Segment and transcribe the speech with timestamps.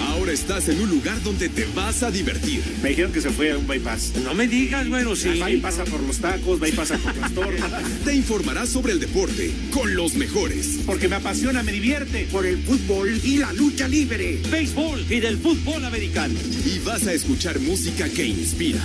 [0.00, 2.62] Ahora estás en un lugar donde te vas a divertir.
[2.82, 4.12] Me dijeron que se fue a un bypass.
[4.22, 5.42] No me digas, bueno, sí.
[5.48, 7.62] Y pasa por los tacos, pasa por las torres.
[8.04, 10.80] Te informarás sobre el deporte con los mejores.
[10.86, 12.28] Porque me apasiona, me divierte.
[12.30, 14.40] Por el fútbol y la lucha libre.
[14.50, 16.34] Béisbol y del fútbol americano.
[16.64, 18.80] Y vas a escuchar música que inspira.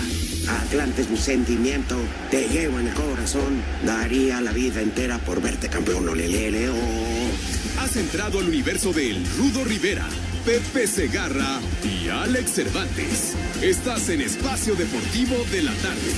[0.48, 1.98] Atlante es mi sentimiento,
[2.30, 3.62] te llevo en el corazón.
[3.86, 7.63] Daría la vida entera por verte campeón, olelele, oh.
[7.80, 10.08] Has entrado al universo de El Rudo Rivera,
[10.46, 13.34] Pepe Segarra y Alex Cervantes.
[13.62, 16.14] Estás en Espacio Deportivo de la Tarde.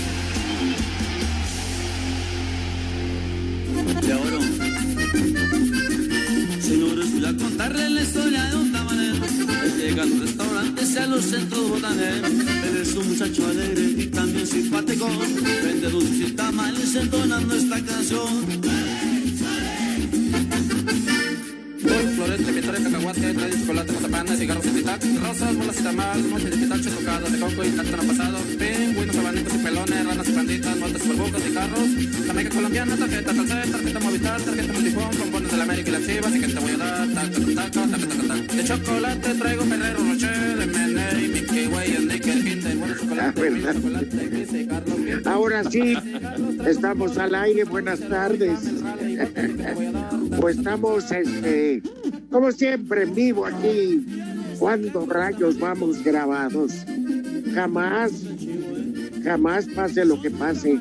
[4.05, 4.39] De oro.
[6.61, 9.25] Señores, voy a contarle la historia de un tabanero.
[9.77, 12.31] Llega a los restaurantes y a los centros botaneros.
[12.69, 15.07] Eres un muchacho alegre y también simpático.
[15.63, 18.45] Vende dulces y tamales entonando esta canción.
[22.25, 26.89] Florete, vitores, cacahuate, trae chocolate, mazapanes, cigarros y titac, rosas, bolas y tamales, moches pitacho,
[26.89, 31.41] tocadas de coco y cartón pasado, pingüinos, abanitos y pelones, ranas y panditas, motas, superbucas
[31.47, 31.89] y carros,
[32.27, 36.35] jamaica colombiana, tarjeta calcet, tarjeta movitar, tarjeta multifón, pompones de la América y las chivas,
[36.35, 38.55] y que te voy a dar, taca, taca, taca, taca, taca.
[38.55, 45.27] De chocolate traigo Ferrero Rocher, Meney, Mickey Way, el Nickel, Kinder, bueno chocolate, y.
[45.27, 45.93] Ahora sí,
[46.65, 48.59] estamos al aire, buenas tardes.
[50.39, 51.81] Pues estamos, este,
[52.35, 54.05] como siempre, en vivo aquí.
[54.59, 56.73] Cuando rayos vamos grabados?
[57.53, 58.11] Jamás,
[59.23, 60.77] jamás pase lo que pase.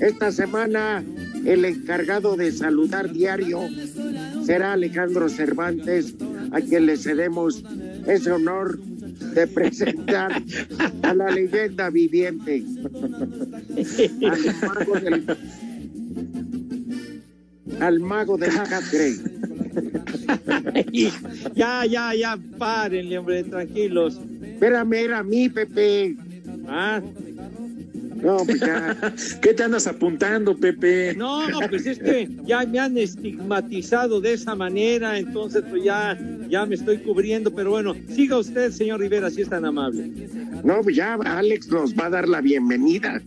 [0.00, 1.04] Esta semana
[1.44, 3.60] el encargado de saludar diario
[4.44, 6.16] será Alejandro Cervantes,
[6.50, 7.62] a quien le cedemos
[8.08, 10.42] ese honor de presentar
[11.02, 12.64] a la leyenda viviente,
[14.28, 15.36] al mago del,
[17.78, 19.31] al mago del.
[21.54, 24.20] ya, ya, ya, párenle, hombre, tranquilos.
[24.42, 26.16] Espérame, era a mí, Pepe.
[26.68, 27.00] Ah,
[28.22, 28.96] No, pues ya.
[29.40, 31.14] ¿Qué te andas apuntando, Pepe?
[31.16, 36.16] no, pues es que ya me han estigmatizado de esa manera, entonces pues ya,
[36.48, 40.10] ya me estoy cubriendo, pero bueno, siga usted, señor Rivera, si es tan amable.
[40.62, 43.20] No, pues ya Alex nos va a dar la bienvenida.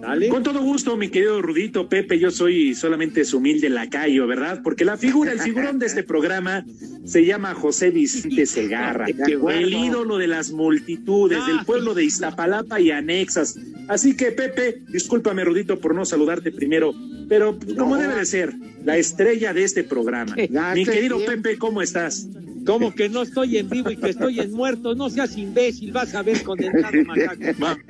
[0.00, 0.28] Dale.
[0.28, 4.60] Con todo gusto, mi querido Rudito Pepe, yo soy solamente su humilde lacayo, ¿verdad?
[4.62, 6.64] Porque la figura, el figurón de este programa
[7.04, 12.80] se llama José Vicente Segarra, el ídolo de las multitudes, Ah, del pueblo de Iztapalapa
[12.80, 13.58] y anexas.
[13.88, 16.94] Así que, Pepe, discúlpame, Rudito, por no saludarte primero,
[17.28, 18.00] pero como No.
[18.02, 20.34] debe de ser, la estrella de este programa.
[20.74, 21.42] Mi querido bien.
[21.42, 22.26] Pepe, ¿cómo estás?
[22.64, 26.14] Como que no estoy en vivo y que estoy en muerto, no seas imbécil, vas
[26.14, 27.80] a ver condenado macaco.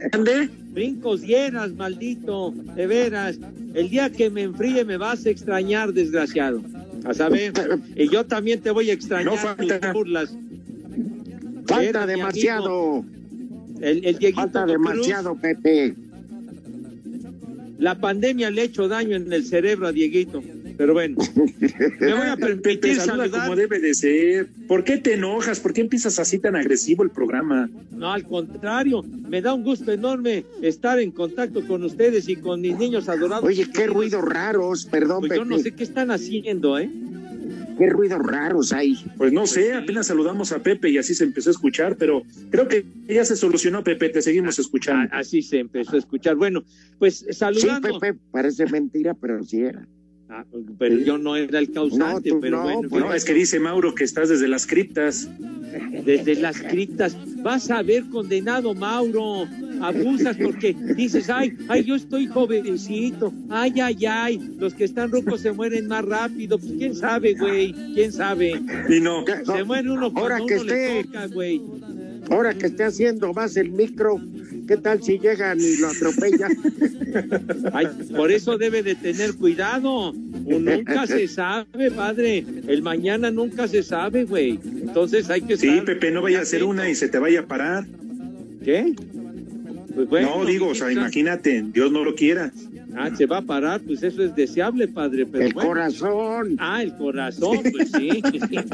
[0.71, 3.39] Brincos llenas, maldito, de veras.
[3.75, 6.63] El día que me enfríe me vas a extrañar, desgraciado.
[7.05, 7.53] A saber,
[7.97, 9.81] y yo también te voy a extrañar No falta.
[9.81, 10.37] tus burlas.
[11.67, 13.05] Falta Era demasiado,
[13.81, 15.95] El, el falta Cruz, demasiado, Pepe.
[17.79, 20.43] la pandemia le ha hecho daño en el cerebro a Dieguito.
[20.81, 21.15] Pero bueno,
[22.01, 23.43] me voy a permitir saluda saludar.
[23.43, 24.49] como debe de ser.
[24.67, 25.61] ¿Por qué te enojas?
[25.61, 27.69] ¿Por qué empiezas así tan agresivo el programa?
[27.91, 32.63] No, al contrario, me da un gusto enorme estar en contacto con ustedes y con
[32.63, 33.45] mis niños adorados.
[33.45, 35.39] Oye, qué ruidos raros, perdón, Pues Pepe.
[35.41, 36.89] yo no sé qué están haciendo, ¿eh?
[37.77, 38.95] Qué ruidos raros hay.
[39.19, 42.69] Pues no sé, apenas saludamos a Pepe y así se empezó a escuchar, pero creo
[42.69, 45.15] que ya se solucionó, Pepe, te seguimos escuchando.
[45.15, 46.37] Así se empezó a escuchar.
[46.37, 46.65] Bueno,
[46.99, 47.99] pues Sí, saludando.
[48.01, 49.87] Pepe, parece mentira, pero sí era.
[50.41, 50.47] Ah,
[50.79, 53.35] pero yo no era el causante, No, tú pero no, bueno, pues No, es que
[53.35, 55.29] dice Mauro que estás desde las criptas.
[56.05, 57.17] desde las criptas.
[57.43, 59.47] Vas a ver condenado, Mauro.
[59.83, 63.33] Abusas porque dices, ay, ay, yo estoy jovencito.
[63.49, 64.41] Ay, ay, ay.
[64.59, 66.59] Los que están rucos se mueren más rápido.
[66.59, 67.73] Pues quién sabe, güey.
[67.95, 68.61] Quién sabe.
[68.89, 69.25] Y no.
[69.47, 71.61] Se muere uno Ahora que uno le esté- toca, güey.
[72.31, 74.21] Ahora que esté haciendo más el micro,
[74.71, 76.53] ¿qué tal si llegan y lo atropellan?
[77.73, 80.13] Ay, por eso debe de tener cuidado.
[80.13, 82.45] Nunca se sabe, padre.
[82.69, 84.61] El mañana nunca se sabe, güey.
[84.65, 87.41] Entonces hay que sí, estar Pepe, no vaya a hacer una y se te vaya
[87.41, 87.85] a parar.
[88.65, 88.95] ¿Qué?
[89.93, 92.53] Pues bueno, no, digo, o sea, imagínate, Dios no lo quiera.
[92.97, 95.27] Ah, se va a parar, pues eso es deseable, padre.
[95.27, 95.69] Pero El bueno.
[95.69, 96.57] corazón.
[96.59, 98.23] Ah, el corazón, pues sí.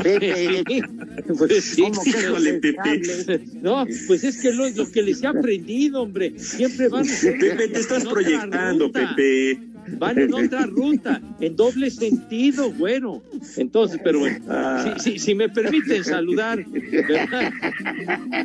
[0.02, 0.64] Pepe.
[1.26, 1.82] Sí, pues sí.
[1.82, 2.12] ¿Cómo que
[2.62, 3.04] Pepe.
[3.04, 3.40] sabe?
[3.62, 7.80] No, pues es que lo, lo que les he aprendido, hombre, siempre van Pepe, te
[7.80, 9.14] estás proyectando, ruta.
[9.16, 9.58] Pepe.
[9.98, 13.22] Van en otra ruta, en doble sentido, bueno.
[13.56, 14.38] Entonces, pero bueno,
[14.82, 17.52] si, si, si me permiten saludar, ¿verdad?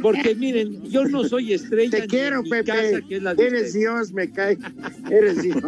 [0.01, 2.65] Porque miren, yo no soy estrella Te quiero, Pepe.
[2.65, 3.73] casa, que es la de Eres.
[3.73, 4.57] Dios, me cae.
[5.09, 5.61] Eres Dios.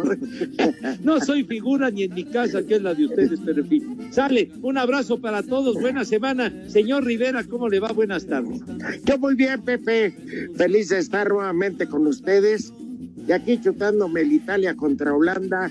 [1.02, 3.98] No soy figura ni en mi casa, que es la de ustedes, pero en fin.
[4.10, 6.52] Sale, un abrazo para todos, buena semana.
[6.68, 7.92] Señor Rivera, ¿cómo le va?
[7.92, 8.60] Buenas tardes.
[9.04, 10.14] Yo muy bien, Pepe.
[10.56, 12.72] Feliz de estar nuevamente con ustedes.
[13.26, 15.70] Y aquí chutándome el Italia contra Holanda.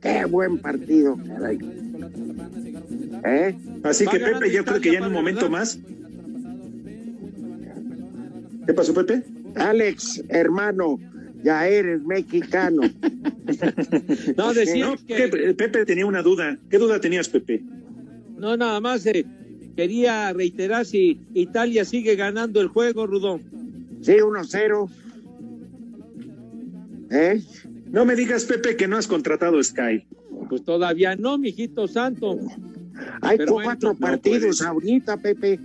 [0.00, 1.58] Qué buen partido, caray.
[3.24, 3.54] ¿Eh?
[3.82, 5.78] Así que Pepe, yo creo que ya en un momento más.
[8.66, 9.22] ¿Qué pasó, Pepe?
[9.54, 10.98] Alex, hermano,
[11.42, 12.82] ya eres mexicano.
[14.36, 15.30] No, decía No, que...
[15.30, 16.58] que Pepe tenía una duda.
[16.68, 17.62] ¿Qué duda tenías, Pepe?
[18.36, 19.24] No, nada más eh,
[19.76, 23.42] quería reiterar si Italia sigue ganando el juego, Rudón.
[24.02, 24.90] Sí, 1-0.
[27.10, 27.40] ¿Eh?
[27.90, 30.06] No me digas, Pepe, que no has contratado Sky.
[30.48, 32.38] Pues todavía no, mijito santo.
[33.20, 35.60] Hay Pero cuatro no partidos ahorita, Pepe,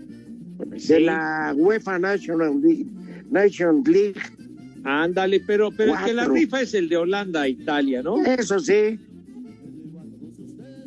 [0.77, 2.85] Sí, de la UEFA National League.
[3.31, 4.15] National League.
[4.83, 8.23] Ándale, pero, pero que la rifa es el de Holanda a Italia, ¿no?
[8.23, 8.99] Eso sí.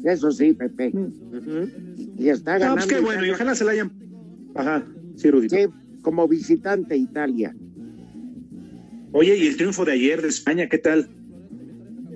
[0.05, 0.93] Eso sí, Pepe.
[0.95, 1.69] Ujú.
[2.19, 2.75] Y está No, ganando.
[2.83, 3.93] pues qué bueno, y ojalá se la hayan.
[4.55, 4.85] Ajá,
[5.17, 5.57] sí, Rudito.
[5.57, 5.63] Sí,
[6.03, 7.55] como visitante Italia.
[9.17, 11.09] Oye, y el triunfo de ayer de España, ¿qué tal?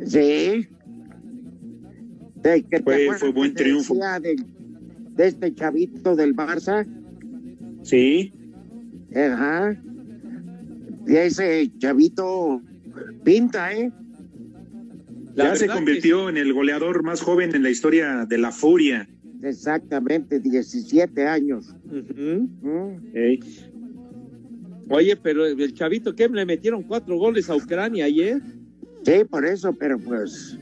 [0.05, 0.67] Sí.
[2.43, 3.95] De, que Fue- fue buen que triunfo.
[3.95, 6.87] de este chavito del Barça.
[7.83, 8.33] Sí,
[9.15, 9.81] Ajá.
[11.07, 12.61] Y ese chavito
[13.25, 13.91] pinta, ¿eh?
[15.35, 19.09] La ya se convirtió en el goleador más joven en la historia de la Furia.
[19.43, 21.75] Exactamente, 17 años.
[21.87, 22.49] Ujú.
[22.61, 23.17] ¿Mm?
[23.17, 23.41] Ey.
[24.91, 28.41] Oye, pero el chavito que le metieron cuatro goles a Ucrania ayer.
[29.05, 30.59] Sí, por eso, pero pues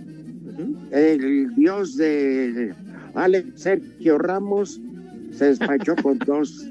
[0.90, 2.74] el dios de
[3.14, 4.80] Alex Sergio Ramos
[5.32, 6.66] se despachó con dos.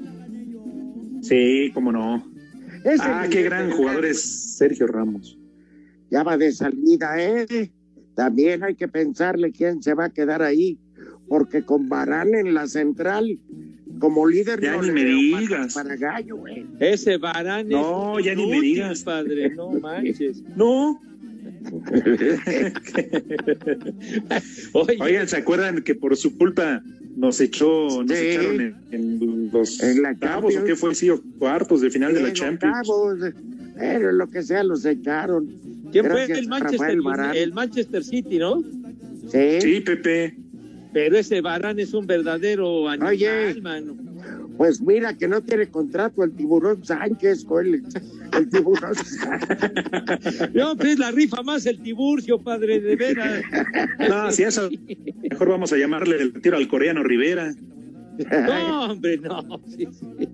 [1.22, 2.22] Sí, cómo no.
[3.00, 4.22] Ah, qué gran jugador es
[4.56, 5.38] Sergio Ramos.
[6.10, 7.72] Ya va de salida, ¿eh?
[8.14, 10.78] También hay que pensarle quién se va a quedar ahí,
[11.28, 13.38] porque con Barán en la central,
[13.98, 15.74] como líder, Ya no ni me digas.
[15.74, 16.64] para gallo, güey.
[16.80, 19.02] Ese Barán No, es ya ni me digas.
[19.02, 20.42] padre, no manches.
[20.56, 21.00] No.
[24.72, 26.82] Oye, Oigan, ¿se acuerdan que por su culpa
[27.16, 28.26] nos echó, nos Sí.
[28.26, 30.64] echaron en, en los En la octavos o Champions.
[30.66, 30.94] qué fue?
[30.94, 32.88] Sí, o cuartos de final de la En Champions.
[32.88, 33.18] octavos,
[33.76, 35.48] pero lo que sea, los echaron.
[35.92, 36.98] ¿quién fue el Manchester,
[37.34, 38.62] el Manchester City, no?
[39.30, 40.36] Sí, Sí, Pepe.
[40.96, 43.60] Pero ese Barán es un verdadero animal, Oye.
[43.60, 43.94] mano.
[44.56, 47.82] pues mira que no tiene contrato el tiburón Sánchez con el,
[48.32, 48.94] el tiburón.
[50.54, 53.42] No, pues la rifa más el Tiburcio, padre, de veras.
[54.08, 54.70] No, si eso,
[55.30, 57.52] mejor vamos a llamarle el tiro al coreano Rivera.
[58.30, 59.60] No, hombre, no.
[59.66, 60.28] sí, sí.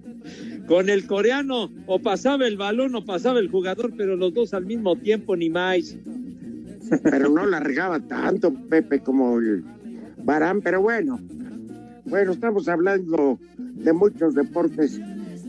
[0.68, 4.64] Con el coreano, o pasaba el balón o pasaba el jugador, pero los dos al
[4.64, 5.96] mismo tiempo, ni más.
[7.02, 9.64] pero no la regaba tanto, Pepe, como el
[10.24, 11.20] Barán, pero bueno.
[12.04, 15.00] Bueno, estamos hablando de muchos deportes.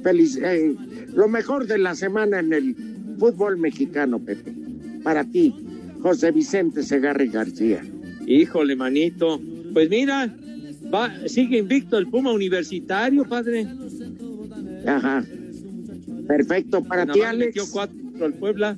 [0.04, 0.76] Feliz, eh,
[1.14, 2.76] lo mejor de la semana en el
[3.20, 4.54] fútbol mexicano, Pepe.
[5.04, 5.54] Para ti,
[6.02, 7.82] José Vicente Segarra y García.
[8.26, 9.42] Híjole, manito.
[9.74, 10.34] Pues mira,
[10.94, 13.68] va, sigue invicto el Puma Universitario, padre.
[14.86, 15.26] Ajá.
[16.28, 16.84] Perfecto.
[16.84, 17.72] Para Nada ti, metió Alex.
[17.72, 18.78] cuatro al Puebla.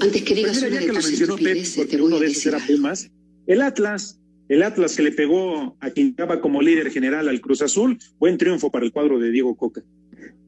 [0.00, 2.58] Antes que digas Pues mira, ya que lo mencionó Pep, porque uno de esos era.
[2.66, 3.10] Pumas,
[3.46, 7.62] el Atlas, el Atlas que le pegó a quien estaba como líder general al Cruz
[7.62, 9.82] Azul, buen triunfo para el cuadro de Diego Coca.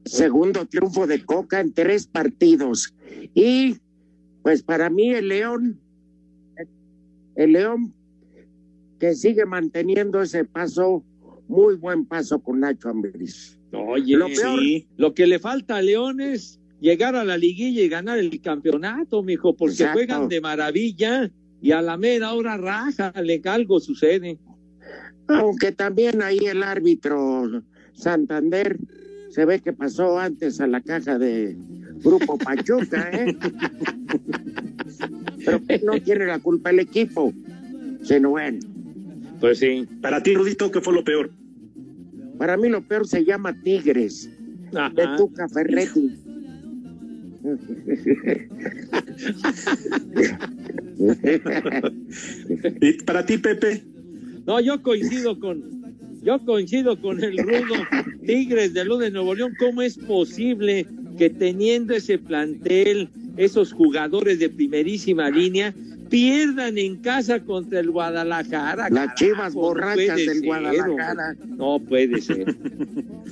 [0.05, 2.93] Segundo triunfo de Coca en tres partidos.
[3.33, 3.75] Y
[4.41, 5.79] pues para mí el León,
[7.35, 7.93] el León
[8.99, 11.03] que sigue manteniendo ese paso,
[11.47, 13.57] muy buen paso con Nacho Ambriz.
[13.71, 17.81] Oye, Lo peor- Sí, lo que le falta a León es llegar a la liguilla
[17.83, 19.93] y ganar el campeonato, mijo, porque Exacto.
[19.93, 24.37] juegan de maravilla y a la mera hora raja, le algo sucede.
[25.27, 27.63] Aunque también ahí el árbitro
[27.93, 28.77] Santander
[29.29, 31.55] se ve que pasó antes a la caja de
[32.03, 33.37] Grupo Pachuca, ¿eh?
[35.45, 37.33] Pero no tiene la culpa el equipo,
[38.01, 38.59] sino bueno.
[39.39, 39.87] Pues sí.
[40.01, 41.31] para ti, Rudito, ¿qué fue lo peor?
[42.37, 44.29] Para mí lo peor se llama Tigres,
[44.71, 45.17] de.
[45.17, 46.17] Tuca Ferretti.
[52.81, 53.83] ¿Y para ti, Pepe?
[54.45, 55.63] No, yo coincido con,
[56.21, 57.75] yo coincido con el rudo
[58.25, 59.53] Tigres de Luz de Nuevo León.
[59.59, 60.85] ¿Cómo es posible
[61.17, 65.73] que teniendo ese plantel, esos jugadores de primerísima línea,
[66.09, 68.89] pierdan en casa contra el Guadalajara?
[68.89, 71.35] Las chivas borrachas del ser, Guadalajara.
[71.47, 72.55] No puede ser.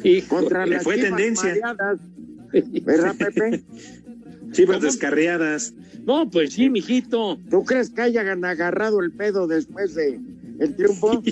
[0.04, 1.50] Hijo, Contra las fue chivas tendencia.
[1.50, 2.00] mareadas.
[2.84, 3.62] ¿Verdad, Pepe?
[4.58, 4.88] Chivas ¿Cómo?
[4.88, 5.74] descarriadas.
[6.06, 7.40] No, pues sí, mijito.
[7.50, 10.20] ¿Tú crees que hayan agarrado el pedo después de
[10.60, 11.22] el triunfo?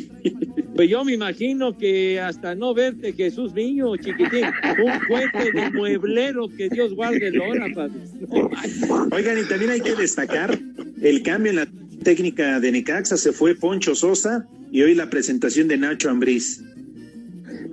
[0.76, 6.50] Pues yo me imagino que hasta no verte, Jesús niño, chiquitín, un cohete de mueblero
[6.50, 7.94] que Dios guarde el hora, padre.
[8.30, 10.60] No, Oigan, y también hay que destacar
[11.02, 11.68] el cambio en la
[12.04, 13.16] técnica de Necaxa.
[13.16, 16.62] Se fue Poncho Sosa y hoy la presentación de Nacho Ambriz.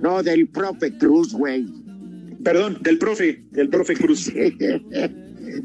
[0.01, 1.65] No, del profe Cruz, güey.
[2.41, 4.31] Perdón, del profe, del profe Cruz.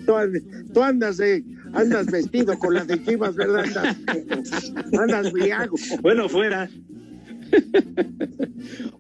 [0.07, 3.65] Tú, and- tú andas de, andas vestido con la de Chivas, ¿verdad?
[4.07, 5.77] Andas, andas briago.
[6.03, 6.69] Bueno, fuera.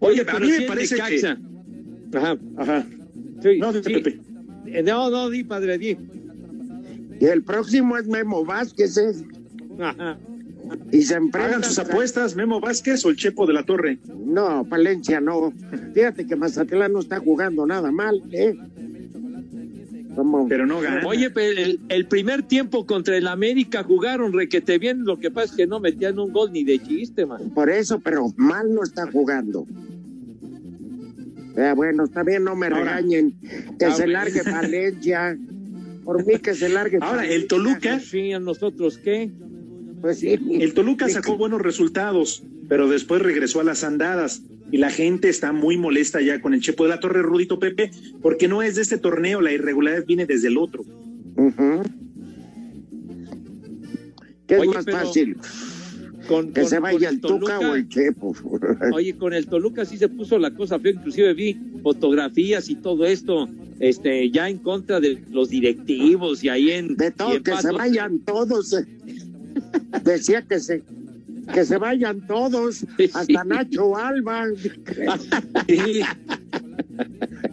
[0.01, 1.39] Oye, a pero mí me parece Necaxa.
[2.15, 2.37] Ajá.
[2.57, 2.87] Ajá.
[3.43, 3.81] Sí, No, sí.
[3.83, 4.21] Pepe.
[4.67, 5.97] Eh, No, no, di, padre, di.
[7.21, 9.13] Y el próximo es Memo Vázquez, ¿eh?
[9.81, 10.19] Ajá.
[10.93, 11.15] Y se.
[11.15, 13.99] Hagan sus apuestas, Memo Vázquez o el Chepo de la Torre.
[14.25, 15.53] No, Palencia no.
[15.95, 18.55] Fíjate que Mazatlán no está jugando nada mal, ¿eh?
[20.49, 21.07] Pero no gana.
[21.07, 25.47] Oye, pero el, el primer tiempo contra el América jugaron requete bien, lo que pasa
[25.53, 27.51] es que no metían un gol ni de chiste, man.
[27.55, 29.67] Por eso, pero mal no está jugando.
[31.57, 33.35] Eh, bueno, está bien, no me Ahora- regañen.
[33.79, 34.13] Que Ah, se bueno.
[34.13, 35.39] largue Palencia.
[36.05, 39.31] Por mí que se largue Ahora, el Toluca, Sí, a nosotros qué.
[40.01, 40.39] Pues sí.
[40.61, 44.43] el Toluca sacó buenos resultados, pero después regresó a las andadas.
[44.71, 47.91] Y la gente está muy molesta ya con el Chepo de la Torre, Rudito Pepe,
[48.21, 50.85] porque no es de este torneo, la irregularidad viene desde el otro.
[54.47, 55.37] ¿Qué es Oye, más fácil?
[56.27, 58.35] Con, ¿Que con- se con vaya el Tuca o el Chepo?
[58.93, 63.07] Oye, con el Toluca sí se puso la cosa fea, inclusive vi fotografías y todo
[63.07, 63.49] esto,
[63.81, 66.97] este, ya en contra de los directivos y ahí en...
[66.97, 68.77] De todo, en que se vayan todos.
[70.05, 70.83] Decía que se
[71.53, 74.47] que se vayan todos, hasta Nacho Alba,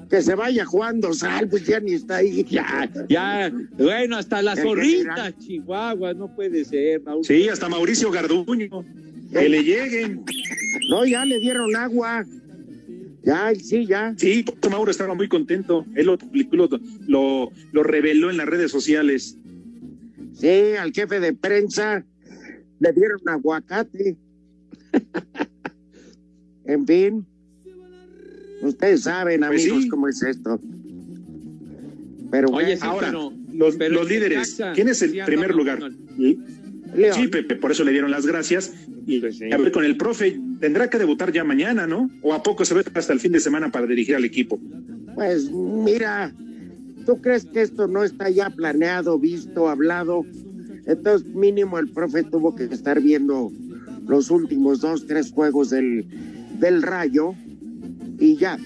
[0.10, 2.46] que se vaya Juan Dosal, pues ya ni está ahí.
[2.50, 5.34] Ya, ya, bueno, hasta la zorrita.
[5.38, 7.26] Chihuahua, no puede ser, Raúl.
[7.26, 8.86] sí, hasta Mauricio Garduño.
[9.32, 10.24] Que le lleguen.
[10.90, 12.26] No, ya le dieron agua.
[13.24, 14.14] Ya, sí, ya.
[14.18, 15.86] Sí, Mauro estaba muy contento.
[15.96, 16.70] Él lo publicó, lo,
[17.08, 19.38] lo, lo reveló en las redes sociales.
[20.34, 22.06] Sí, al jefe de prensa
[22.80, 24.16] le dieron aguacate.
[26.66, 27.26] en fin.
[28.62, 29.90] Ustedes saben, Pues amigos, sí.
[29.90, 30.60] cómo es esto.
[32.32, 34.60] Pero Oye, bueno, sí, Ahora, pero, Los, pero los líderes.
[34.74, 35.80] ¿Quién es el primer lugar?
[36.18, 38.74] Sí, Pepe, por eso le dieron las gracias.
[39.06, 39.52] Y Pues sí.
[39.52, 42.10] a ver, con el profe, tendrá que debutar ya mañana, ¿no?
[42.22, 44.60] ¿O a poco se ve hasta el fin de semana para dirigir al equipo?
[45.14, 46.34] pues mira,
[47.06, 50.26] ¿tú crees que esto no está ya planeado, visto, hablado?
[50.86, 53.52] Entonces, mínimo el profe tuvo que estar viendo
[54.08, 56.06] los últimos dos, tres juegos del,
[56.60, 57.34] del rayo
[58.20, 58.58] y ya.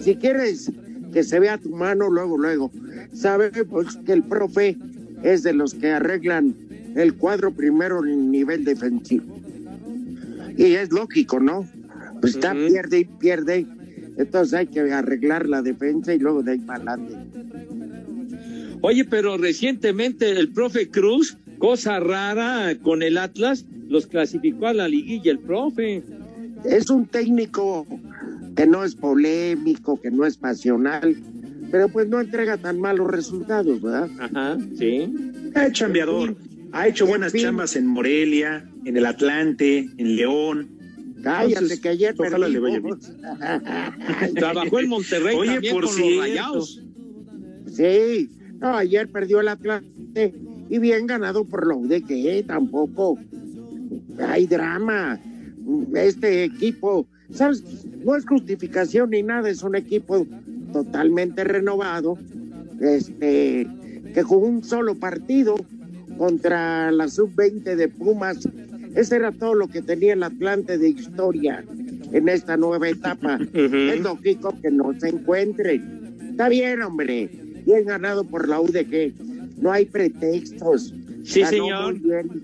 [0.00, 0.70] Si quieres
[1.12, 2.70] que se vea tu mano, luego, luego.
[3.12, 4.76] Sabemos que el profe
[5.22, 6.54] es de los que arreglan
[6.94, 9.38] el cuadro primero en nivel defensivo.
[10.56, 11.68] Y es lógico, ¿no?
[12.20, 13.66] Pues está, pierde y pierde.
[14.16, 17.14] Entonces hay que arreglar la defensa y luego de ahí para adelante.
[18.82, 24.88] Oye, pero recientemente el profe Cruz, cosa rara con el Atlas, los clasificó a la
[24.88, 26.02] liguilla el profe.
[26.64, 27.86] Es un técnico
[28.56, 31.16] que no es polémico, que no es pasional,
[31.70, 34.08] pero pues no entrega tan malos resultados, ¿verdad?
[34.18, 35.08] Ajá, sí.
[35.54, 36.36] Es chambeador.
[36.72, 37.48] Ha hecho buenas En fin.
[37.48, 40.68] chambas en Morelia, en el Atlante, en León.
[41.22, 42.80] Cállate Entonces, que ayer ojalá le vaya.
[44.34, 46.10] Trabajó en Monterrey Oye, también por con cierto.
[46.14, 46.82] los rayados.
[47.72, 50.34] Sí, no, ayer perdió el Atlante
[50.68, 53.18] y bien ganado por la UDG, tampoco.
[54.18, 55.20] Hay drama.
[55.94, 57.62] Este equipo, ¿sabes?
[58.04, 60.26] No es justificación ni nada, es un equipo
[60.72, 62.16] totalmente renovado,
[62.80, 63.66] este,
[64.14, 65.56] que jugó un solo partido
[66.16, 68.48] contra la sub-20 de Pumas.
[68.94, 71.64] Ese era todo lo que tenía el Atlante de historia
[72.12, 73.38] en esta nueva etapa.
[73.52, 76.28] Es lógico que no se encuentren.
[76.30, 77.45] Está bien, hombre.
[77.66, 79.12] Bien ganado por la UDG.
[79.60, 80.94] No hay pretextos.
[81.24, 81.92] Sí, Ganó señor.
[82.00, 82.42] muy bien.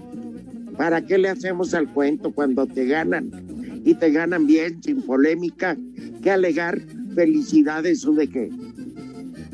[0.76, 3.30] ¿Para qué le hacemos al cuento cuando te ganan?
[3.84, 5.76] Y te ganan bien, sin polémica.
[6.22, 6.80] Que alegar
[7.14, 8.50] felicidades UDG.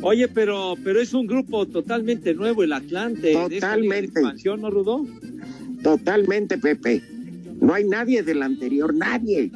[0.00, 3.28] Oye, pero, pero es un grupo totalmente nuevo, el Atlante.
[3.28, 4.20] de Totalmente.
[4.20, 5.04] expansión, ¿no, Rudo?
[5.82, 7.02] Totalmente, Pepe.
[7.60, 9.50] No hay nadie del anterior, nadie.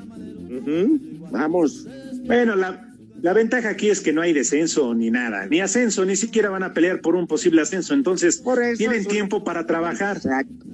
[1.30, 1.86] Vamos.
[2.26, 2.91] Bueno, la,
[3.22, 6.62] la ventaja aquí es que no hay descenso ni nada, ni ascenso, ni siquiera van
[6.64, 7.94] a pelear por un posible ascenso.
[7.94, 10.16] Entonces, Por eso tienen un- tiempo para trabajar.
[10.16, 10.66] Exacto.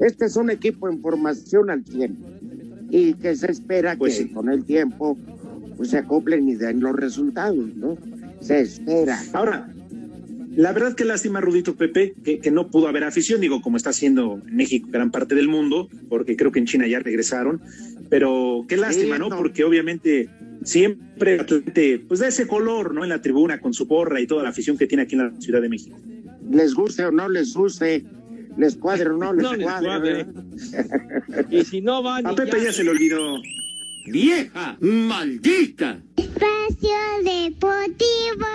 [0.00, 2.16] Este es un equipo en formación al 100
[2.90, 4.28] y que se espera Pues que sí.
[4.30, 5.16] con el tiempo
[5.76, 7.96] pues, se acoplen y den los resultados, ¿no?
[8.40, 9.22] Se espera.
[9.34, 9.68] Ahora,
[10.56, 13.90] la verdad que lástima, Rudito Pepe, que, que no pudo haber afición, digo, como está
[13.90, 17.60] haciendo en México gran parte del mundo, porque creo que en China ya regresaron,
[18.08, 19.28] pero qué lástima, Sí, ¿no?
[19.28, 19.36] no.
[19.36, 20.28] Porque obviamente
[20.64, 21.44] siempre
[22.08, 23.02] pues da ese color, ¿no?
[23.04, 25.40] En la tribuna, con su porra y toda la afición que tiene aquí en la
[25.40, 25.98] Ciudad de México.
[26.50, 28.04] Les guste o no les guste,
[28.56, 30.24] les cuadre o no les No les cuadre.
[30.26, 31.46] cuadre.
[31.50, 32.26] Y si no van.
[32.26, 33.36] A Pepe ya se le olvidó.
[34.06, 34.76] ¡Vieja!
[34.80, 36.00] ¡Maldita!
[36.16, 38.46] Espacio Deportivo.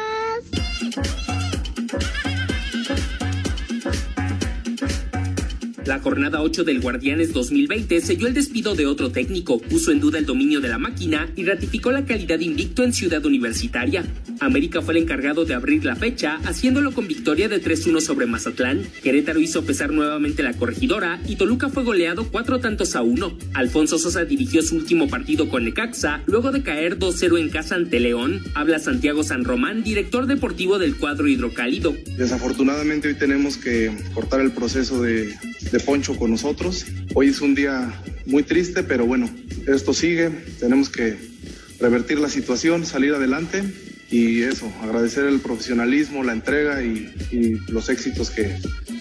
[5.85, 10.17] La jornada 8 del Guardianes 2020 selló el despido de otro técnico, puso en duda
[10.17, 14.03] el dominio de la máquina y ratificó la calidad invicto en Ciudad Universitaria.
[14.39, 18.81] América fue el encargado de abrir la fecha, haciéndolo con victoria de 3-1 sobre Mazatlán.
[19.03, 23.37] Querétaro hizo pesar nuevamente la corregidora y Toluca fue goleado cuatro tantos a uno.
[23.53, 27.99] Alfonso Sosa dirigió su último partido con Necaxa, luego de caer 2-0 en casa ante
[27.99, 28.41] León.
[28.55, 31.95] Habla Santiago San Román, director deportivo del cuadro hidrocálido.
[32.17, 35.33] Desafortunadamente hoy tenemos que cortar el proceso de,
[35.75, 36.85] de Poncho con nosotros.
[37.15, 37.91] Hoy es un día
[38.25, 39.29] muy triste, pero bueno,
[39.67, 40.29] esto sigue.
[40.57, 41.17] Tenemos que
[41.81, 43.61] revertir la situación, salir adelante
[44.09, 48.55] y eso, agradecer el profesionalismo, la entrega y, y los éxitos que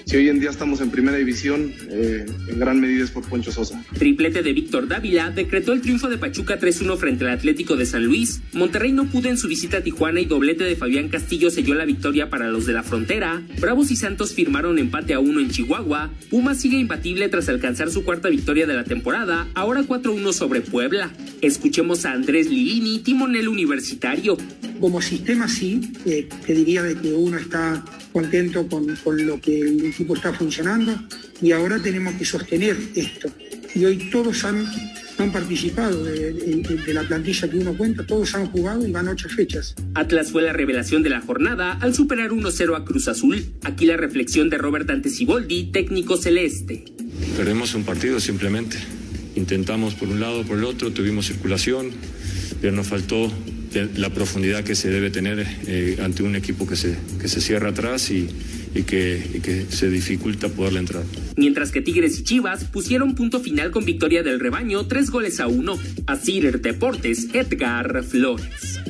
[0.04, 3.50] si hoy en día estamos en primera división, eh, en gran medida es por Poncho
[3.50, 3.82] Sosa.
[3.99, 8.04] Triplete de Víctor Dávila decretó el triunfo de Pachuca 3-1 frente al Atlético de San
[8.04, 8.42] Luis.
[8.52, 11.84] Monterrey no pudo en su visita a Tijuana y doblete de Fabián Castillo selló la
[11.84, 13.42] victoria para los de la frontera.
[13.61, 16.11] Bravos y Santos firmaron empate a uno en Chihuahua.
[16.30, 21.11] Pumas sigue imbatible tras alcanzar su cuarta victoria de la temporada, ahora 4-1 sobre Puebla.
[21.40, 24.37] Escuchemos a Andrés Lilini, timonel universitario.
[24.80, 29.61] Como sistema sí, eh, te diría de que uno está contento con, con lo que
[29.61, 30.92] el equipo está funcionando
[31.40, 33.28] y ahora tenemos que sostener esto.
[33.74, 34.64] Y hoy todos han,
[35.18, 39.09] han participado de, de- de la plantilla que uno cuenta, todos han jugado y van
[39.09, 39.74] ocho fechas.
[39.94, 43.44] Atlas fue la revelación de la jornada al superar 1-0 a Cruz Azul.
[43.62, 46.85] Aquí la reflexión de Robert Antesiboldi, técnico celeste.
[47.37, 48.76] Perdemos un partido simplemente.
[49.37, 51.90] Intentamos por un lado, por el otro, tuvimos circulación,
[52.61, 53.33] pero nos faltó
[53.96, 57.70] la profundidad que se debe tener eh, ante un equipo que se, que se cierra
[57.70, 58.28] atrás y,
[58.74, 61.04] y que, y que se dificulta poderle entrar.
[61.37, 65.46] Mientras que Tigres y Chivas pusieron punto final con victoria del rebaño, tres goles a
[65.46, 65.78] uno.
[66.06, 68.80] A Cider Deportes, Edgar Flores.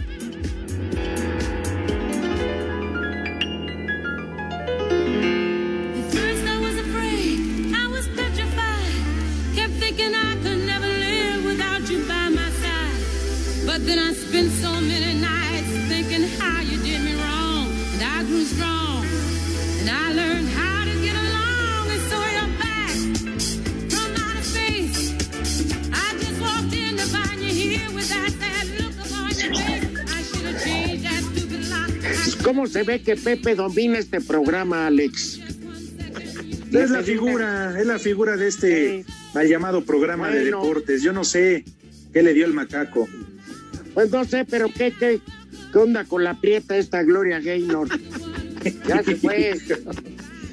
[13.85, 15.24] Then I spent so many nights
[32.55, 35.41] ¿Cómo se ve que Pepe domina este programa, Alex?
[36.71, 41.03] Es la figura, es la figura de este mal llamado programa de deportes.
[41.03, 41.65] Yo no sé
[42.13, 43.09] qué le dio el macaco.
[43.93, 45.19] Pues no sé, pero ¿qué, qué,
[45.73, 47.89] qué onda con la prieta esta Gloria Gaynor?
[48.89, 49.59] Ya se fue.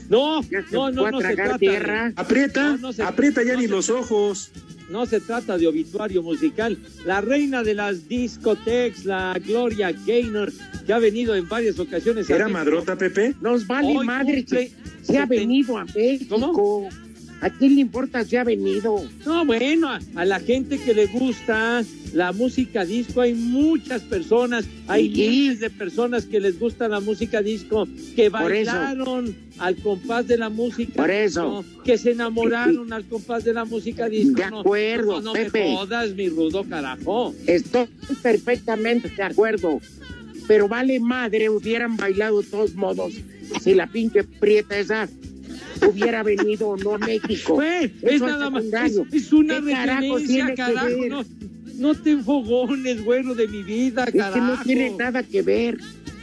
[0.10, 1.60] No, Ya se no, no, fue a no se tragar trata.
[1.60, 2.14] tierra.
[2.16, 4.52] Aprieta, No, no se- aprieta ya no ni se- los ojos.
[4.92, 6.78] No se trata de obituario musical.
[7.06, 10.52] La reina de las discotecas, la Gloria Gaynor,
[10.86, 12.30] que ha venido en varias ocasiones.
[12.30, 12.60] a ¿Era México.
[12.60, 13.34] madrota, Pepe?
[13.40, 14.72] Nos vale Hoy madre cumple que
[15.04, 16.90] se ha venido a México.
[17.42, 19.04] ¿A quién le importa si ha venido?
[19.26, 24.66] No, bueno, a, a la gente que le gusta la música disco, hay muchas personas,
[24.88, 30.38] hay miles de personas que les gusta la música disco, que bailaron al compás de
[30.38, 31.64] la música Por eso.
[31.64, 34.42] disco, que se enamoraron al compás de la música disco.
[34.42, 35.64] De No, acuerdo, no, no Pepe.
[35.70, 37.34] me jodas, mi rudo carajo.
[37.48, 37.88] Estoy
[38.22, 39.80] perfectamente de acuerdo.
[40.48, 43.14] Pero vale madre, hubieran bailado de todos modos
[43.62, 45.08] si la pinche prieta esa
[45.88, 47.62] hubiera venido o no a México.
[47.62, 48.64] Es nada más,
[49.12, 50.88] es, una ¿Qué carajo referencia, que carajo.
[51.10, 51.26] No,
[51.78, 54.56] no te enfogones, güero de mi vida, Es que carajo.
[54.58, 55.78] no tiene nada que ver.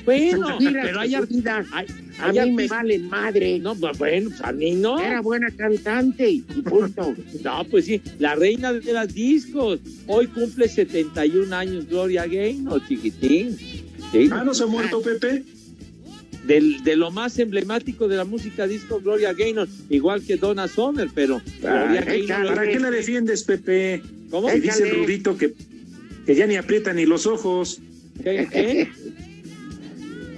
[0.05, 1.65] Bueno, Mira, pero hay, vida.
[1.71, 1.87] hay-
[2.19, 3.59] A hay mí me artistas- vale madre.
[3.59, 4.99] No, pues bueno, pues a mí no.
[4.99, 7.15] Era buena cantante y punto.
[7.45, 9.81] No, pues sí, la reina de las discos.
[10.07, 13.57] Hoy cumple 71 años Gloria Gaynor, chiquitín.
[14.11, 14.31] Sí.
[14.33, 15.45] Ah, ¿no se ha muerto, Pepe?
[16.49, 21.09] Del- de lo más emblemático de la música disco, Gloria Gaynor, igual que Donna Summer,
[21.15, 22.55] pero Gloria Ay, Gaynor.
[22.55, 24.03] ¿Para qué la defiendes, Pepe?
[24.31, 24.51] ¿Cómo?
[24.53, 24.91] Y dice.
[24.91, 25.55] Rudito que,
[26.27, 27.81] que ya ni aprieta ni los ojos.
[28.25, 28.49] ¿Qué?
[28.51, 28.89] qué?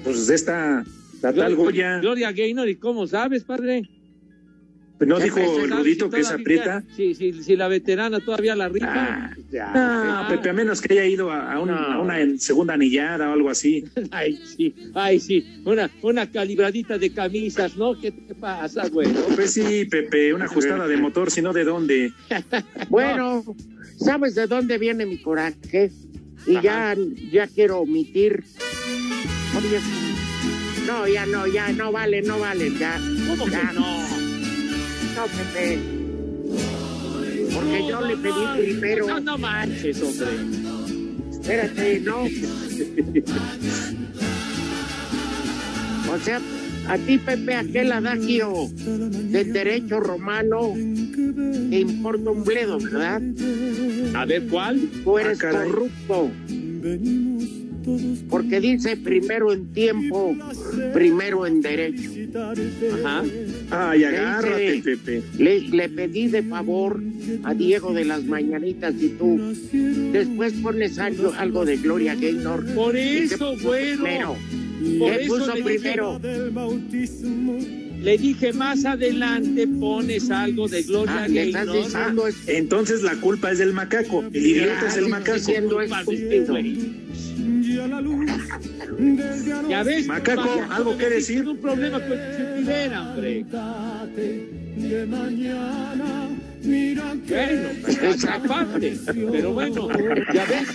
[0.04, 0.84] Pues de esta,
[1.22, 1.98] la tal Goya.
[2.00, 3.88] Gloria Gaynor, ¿y cómo sabes, padre?
[5.00, 6.82] ¿No dijo ¿Sabes el si Rudito que es aprieta?
[6.94, 8.86] Sí, sí, si la veterana todavía la rifa.
[8.92, 9.72] Ah, Ya.
[9.74, 11.74] Ah, Pepe, a menos que haya ido a, a un- No.
[11.76, 13.84] a una segunda anillada o algo así.
[14.10, 17.98] Ay, sí, ay, sí, una, una calibradita de camisas, ¿no?
[17.98, 19.08] ¿Qué te pasa, güey?
[19.34, 22.12] Pues sí, Pepe, una ajustada de motor, sino de dónde.
[22.90, 23.42] Bueno,
[23.96, 25.90] ¿sabes de dónde viene mi coraje?
[26.46, 26.94] Y ya,
[27.32, 28.44] ya quiero omitir.
[29.56, 29.80] Oye,
[30.86, 32.98] no, ya no, ya no vale, no vale, ya.
[33.28, 33.72] ¿Cómo que ya.
[35.20, 35.26] No?
[35.26, 35.78] Pepe.
[37.54, 39.06] Porque yo le pedí no, primero.
[39.06, 40.28] No, no manches, hombre.
[41.30, 42.22] Espérate, no.
[46.12, 46.40] O sea,
[46.88, 53.22] a ti, Pepe, aquel adagio del derecho romano te importa un bledo, ¿verdad?
[54.14, 54.88] A ver, ¿cuál?
[55.04, 56.30] Tú eres Ah, corrupto.
[58.28, 60.36] Porque dice primero en tiempo,
[60.92, 62.10] primero en derecho.
[63.02, 63.22] Ajá.
[63.70, 65.22] Ay, agárrate, Dice, Pepe.
[65.38, 67.00] Le, le pedí de favor
[67.44, 69.40] a Diego de las Mañanitas y tú
[70.12, 72.64] después pones algo, algo de Gloria Gaynor.
[72.74, 74.02] Por ¿Y qué eso, bueno.
[74.02, 74.36] primero?
[74.98, 76.20] Por ¿Qué eso puso le primero?
[78.02, 81.84] Le dije, más adelante pones algo de Gloria Ah, le estás Gaynor.
[81.84, 84.24] diciendo Entonces la culpa es del macaco.
[84.32, 85.08] El idiota es el
[89.68, 91.48] Ya ves, Macaco, Macaco, ¿algo que decir?
[91.48, 92.18] Un problema con.
[92.64, 93.14] Bueno,
[98.02, 98.98] esa parte.
[99.06, 99.88] Pero bueno,
[100.34, 100.68] ya ves,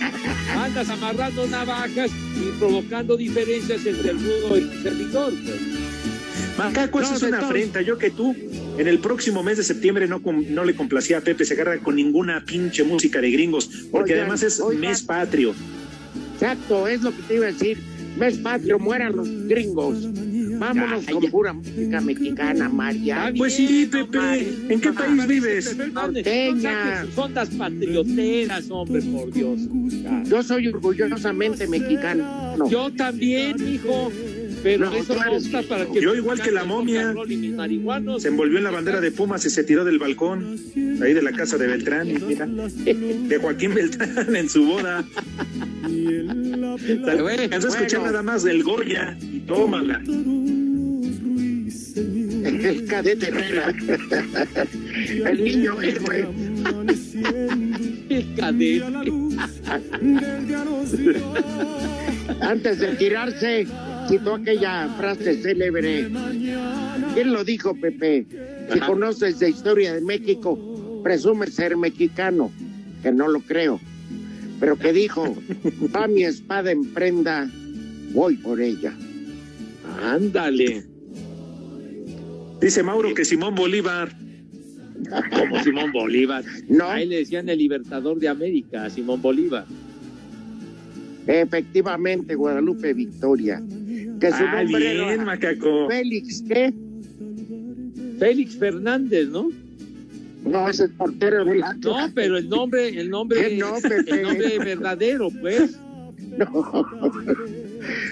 [0.56, 5.32] andas amarrando navajas y provocando diferencias entre el rudo y el servidor.
[5.44, 5.86] Pues.
[6.58, 7.82] Macaco, eso No, es una afrenta.
[7.82, 8.34] Yo que tú,
[8.78, 12.44] en el próximo mes de septiembre no, no le complacía a Pepe Segarra con ninguna
[12.44, 14.80] pinche música de gringos, porque Oigan, además es oigan.
[14.80, 15.54] mes patrio.
[16.40, 17.78] Exacto, es lo que te iba a decir.
[18.18, 20.06] Mes patrio, mueran los gringos.
[20.58, 21.30] Vámonos Ya, con ya.
[21.30, 23.32] pura música mexicana, María.
[23.36, 24.54] Pues sí, Pepe.
[24.70, 25.76] ¿En qué país vives?
[25.92, 27.02] Norteña.
[27.02, 29.60] no sus ondas patrioteras, hombre, por Dios.
[30.02, 30.22] Ya.
[30.24, 32.68] Yo soy orgullosamente mexicano.
[32.70, 34.10] Yo también, hijo.
[34.62, 35.14] Pero No, eso
[35.68, 36.00] para que.
[36.00, 37.14] Yo igual que la momia.
[38.18, 40.58] Se envolvió en la bandera de Pumas y se tiró del balcón,
[41.02, 45.04] ahí de la casa de Beltrán, y mira, de Joaquín Beltrán en su boda.
[47.38, 50.02] Alcanzó a escuchar nada más del Goya y tómala.
[52.46, 53.74] El cadete Herrera.
[55.30, 56.28] El niño héroe.
[58.08, 58.84] El cadete.
[62.40, 63.66] Antes de tirarse,
[64.08, 66.08] citó aquella frase célebre.
[67.14, 68.26] ¿Quién lo dijo, Pepe?
[68.72, 72.50] Si conoces de historia de México, presume ser mexicano,
[73.02, 73.80] que no lo creo.
[74.60, 75.36] Pero que dijo,
[75.94, 77.50] va mi espada en prenda,
[78.12, 78.94] voy por ella.
[80.02, 80.84] Ándale.
[82.60, 84.16] Dice Mauro que Simón Bolívar.
[85.38, 86.44] Como Simón Bolívar.
[86.68, 86.88] No.
[86.88, 89.66] Ahí le decían el libertador de América, a Simón Bolívar.
[91.26, 93.60] Efectivamente, Guadalupe Victoria.
[94.20, 95.88] Que su Ah, nombre bien, era macaco.
[95.88, 96.72] Félix, ¿qué?
[98.18, 99.48] Félix Fernández, ¿no?
[100.44, 101.60] No, es el portero del.
[101.60, 104.10] No, pero el nombre, el nombre, ¿Qué no, Pepe?
[104.10, 105.76] el nombre verdadero, pues.
[106.38, 106.86] No.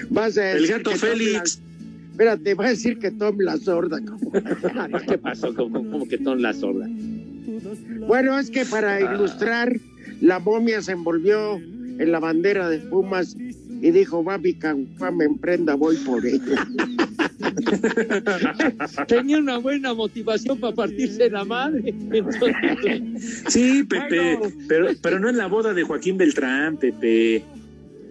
[0.09, 1.59] Vas a El gato Félix.
[1.59, 1.65] la-
[2.11, 3.99] Espérate, va a decir que tome la sorda.
[5.09, 5.53] ¿Qué pasó?
[5.53, 6.87] ¿Cómo, cómo que ton la sorda?
[8.07, 9.75] Bueno, es que para ilustrar,
[10.21, 11.59] la momia se envolvió
[11.97, 16.67] en la bandera de Pumas y dijo, va mi caguama, me emprenda, voy por ella.
[19.07, 21.93] Tenía una buena motivación para partirse la madre.
[22.11, 24.55] Entonces, Sí, Pepe, Bueno.
[24.67, 27.43] pero, pero no en la boda de Joaquín Beltrán, Pepe.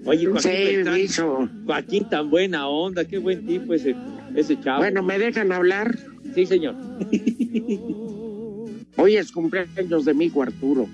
[0.04, 1.48] oye, Joaquín, Sí, Beltrán, hizo.
[1.66, 3.94] Joaquín, tan buena onda, qué buen tipo ese,
[4.34, 4.78] ese chavo.
[4.80, 5.98] Bueno, ¿me dejan hablar?
[6.34, 6.74] Sí, señor.
[8.96, 10.88] Hoy es cumpleaños de mi hijo Arturo.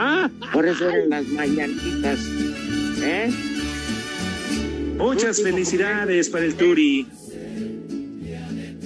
[0.00, 2.20] Ah, Por eso eran las mañanitas.
[3.02, 3.32] ¿Eh?
[4.96, 7.04] Muchas felicidades para el Turi.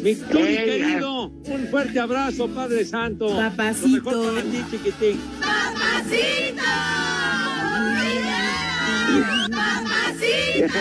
[0.03, 3.29] mi Turi querido, un fuerte abrazo, Padre Santo.
[3.29, 4.11] Papacito.
[4.11, 5.21] Lo mejor para ti, chiquitín.
[5.39, 6.63] ¡Papacito!
[9.51, 10.75] ¡Papacito!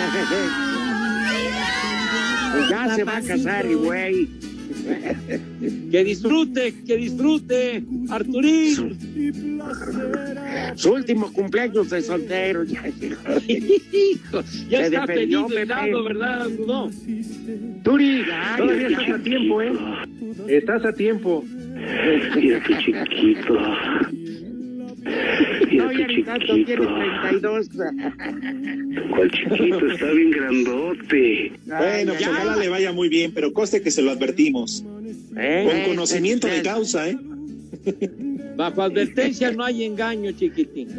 [2.70, 4.30] ya se va a casar y güey.
[5.91, 8.98] Que disfrute, que disfrute, Arturín.
[10.76, 12.63] Su último cumpleaños de soltero.
[12.63, 12.84] Ya,
[13.48, 15.62] Hijo, ya Se está defendió, pedido Pepe.
[15.62, 16.89] el lado, ¿verdad, Rudo?
[17.84, 18.24] Turi,
[18.58, 19.72] Todavía estás a tiempo, ¿eh?
[20.48, 21.44] Estás a tiempo.
[22.36, 23.58] Mira tu chiquito.
[25.02, 26.88] No, tu ya ni tanto, tiene chiquito.
[27.30, 27.70] 32.
[29.10, 29.88] ¿Cuál chiquito?
[29.92, 31.52] Está bien grandote.
[31.66, 34.84] Bueno, pues ojalá le vaya muy bien, pero coste que se lo advertimos.
[35.38, 37.18] Eh, Con eh, conocimiento eh, de causa, ¿eh?
[38.58, 40.90] Bajo advertencia no hay engaño, chiquitín.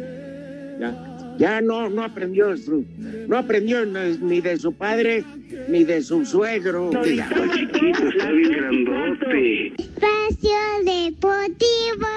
[0.79, 1.09] Ya.
[1.39, 2.85] Ya no, no aprendió su-
[3.27, 5.23] no aprendió ni de su padre
[5.67, 6.89] ni de su suegro.
[6.91, 8.07] ¿Cuál chiquito?
[8.09, 9.67] Está bien grandote.
[9.67, 12.07] Espacio Deportivo.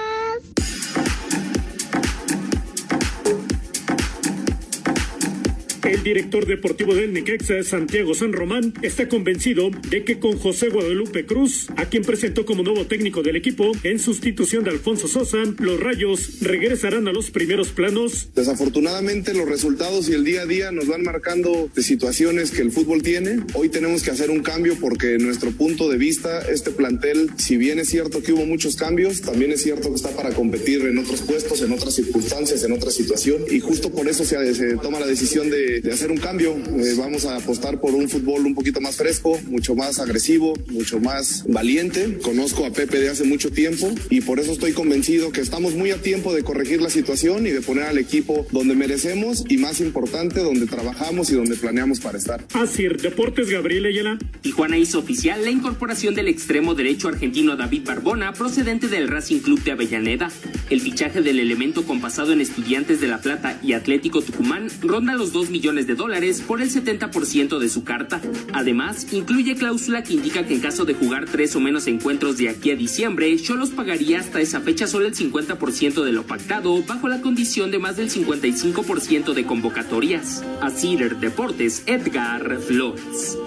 [5.86, 11.26] El director deportivo del Necaxa, Santiago San Román, está convencido de que con José Guadalupe
[11.26, 15.78] Cruz, a quien presentó como nuevo técnico del equipo, en sustitución de Alfonso Sosa, los
[15.78, 18.30] Rayos regresarán a los primeros planos.
[18.34, 22.72] Desafortunadamente los resultados y el día a día nos van marcando de situaciones que el
[22.72, 23.44] fútbol tiene.
[23.54, 27.78] Hoy tenemos que hacer un cambio porque nuestro punto de vista este plantel, si bien
[27.78, 31.22] es cierto que hubo muchos cambios, también es cierto que está para competir en otros
[31.22, 35.48] puestos, en otras circunstancias, en otra situación y justo por eso se toma la decisión
[35.48, 36.56] de, de hacer un cambio.
[36.56, 41.00] Eh, vamos a apostar por un fútbol un poquito más fresco, mucho más agresivo, mucho
[41.00, 42.18] más valiente.
[42.22, 45.90] Conozco a Pepe de hace mucho tiempo y por eso estoy convencido que estamos muy
[45.90, 49.80] a tiempo de corregir la situación y de poner al equipo donde merecemos y más
[49.80, 52.44] importante, donde trabajamos y donde planeamos para estar.
[52.54, 54.18] Asir Deportes Gabriel Ayala.
[54.40, 59.62] Tijuana hizo oficial la incorporación del extremo derecho argentino David Barbona, procedente del Racing Club
[59.62, 60.30] de Avellaneda.
[60.70, 65.14] El fichaje del elemento con pasado en Estudiantes de La Plata y Atlético Tucumán ronda
[65.14, 68.20] los 2 millones de dólares por el 70% de su carta.
[68.52, 72.50] Además, incluye cláusula que indica que en caso de jugar tres o menos encuentros de
[72.50, 77.08] aquí a diciembre, Cholos pagaría hasta esa fecha solo el 50% de lo pactado, bajo
[77.08, 80.44] la condición de más del 55% de convocatorias.
[80.60, 83.38] Asir Deportes, Edgar Flores.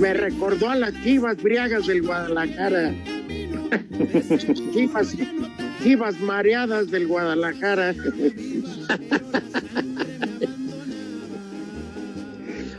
[0.00, 2.94] Me recordó a las chivas briagas del Guadalajara.
[4.72, 5.16] chivas,
[5.82, 7.94] chivas mareadas del Guadalajara.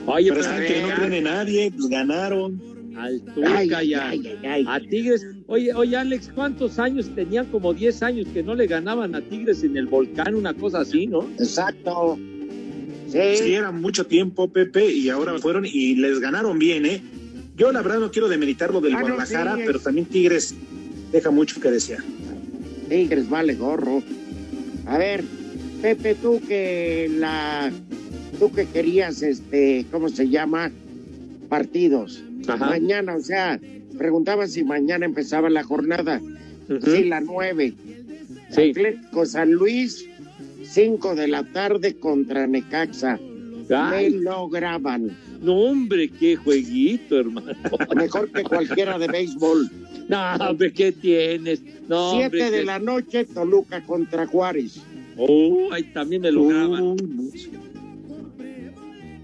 [0.05, 2.61] Oye, Pero están que no creen en nadie, pues ganaron.
[2.97, 5.25] Al Tuca Ay, y a, ay, ay, a Tigres.
[5.47, 7.45] Oye, oye, Alex, ¿cuántos años tenían?
[7.47, 11.07] Como 10 años que no le ganaban a Tigres en el volcán, una cosa así,
[11.07, 11.23] ¿no?
[11.39, 12.19] Exacto.
[13.13, 17.01] Sí, era mucho tiempo, Pepe, y ahora fueron y les ganaron bien, ¿eh?
[17.55, 20.55] Yo la verdad no quiero demeritar lo del Ah, no, Guadalajara, sí, pero también Tigres
[21.11, 22.03] deja mucho que desear.
[22.89, 24.01] Tigres vale gorro.
[24.87, 25.23] A ver,
[25.81, 27.71] Pepe, tú que la,
[28.39, 30.71] tú que querías, este, ¿cómo se llama?
[31.49, 32.23] Partidos.
[32.47, 32.65] Ajá.
[32.65, 33.59] Mañana, o sea,
[33.97, 36.19] preguntaba si mañana empezaba la jornada.
[36.83, 37.73] Sí, la nueve.
[38.49, 38.71] Sí.
[38.71, 40.05] Atlético San Luis,
[40.63, 43.19] cinco de la tarde contra Necaxa.
[43.69, 45.15] Me lo graban.
[45.41, 47.53] No, hombre, qué jueguito, hermano.
[47.95, 49.69] Mejor que cualquiera de béisbol.
[50.09, 51.61] No, hombre, ¿qué tienes?
[51.87, 54.79] No, Siete hombre, de qué- la noche, Toluca contra Juárez.
[55.17, 56.95] Oh, ahí también me lo graban.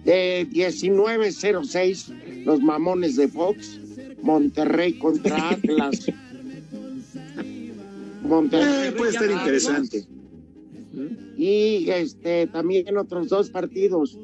[0.06, 2.12] De 1906,
[2.45, 3.80] los mamones de Fox.
[4.21, 6.06] Monterrey contra Atlas.
[8.23, 9.39] Monterrey Eh, puede estar Atlas.
[9.41, 10.06] interesante.
[11.38, 14.17] Y este también otros dos partidos.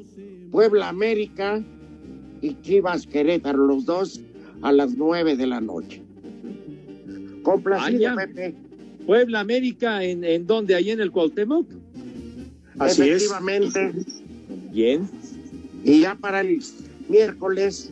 [0.50, 1.62] Puebla América
[2.40, 4.20] y Chivas Querétaro, los dos
[4.62, 6.02] a las nueve de la noche.
[7.42, 8.16] Complacido.
[8.16, 8.54] Pepe.
[9.06, 10.74] Puebla América, ¿en, en dónde?
[10.74, 11.66] ¿Ahí en el Cuauhtémoc?
[12.78, 13.22] Así es.
[13.22, 13.92] Efectivamente.
[14.72, 15.08] Bien.
[15.84, 16.60] Y ya para el
[17.08, 17.90] miércoles,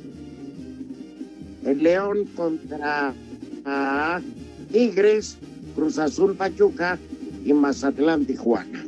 [1.65, 3.15] el León contra
[3.65, 4.21] ah,
[4.73, 5.39] Tigres,
[5.77, 6.99] Cruz Azul Pachuca
[7.45, 8.85] y Mazatlán Tijuana.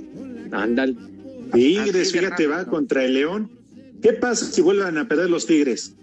[0.52, 0.94] Ándale.
[1.52, 3.50] Tigres, fíjate, va contra el León.
[4.02, 5.94] ¿Qué pasa si vuelvan a perder los Tigres?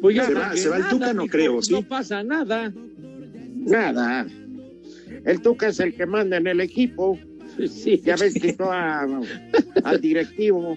[0.00, 1.72] Pues ya se va, se va el Tuca, no creo, ¿sí?
[1.72, 2.72] No pasa nada.
[3.54, 4.26] Nada.
[5.24, 7.18] El Tuca es el que manda en el equipo.
[7.68, 8.00] Sí.
[8.04, 9.06] Ya ves que a-
[9.84, 10.76] al directivo.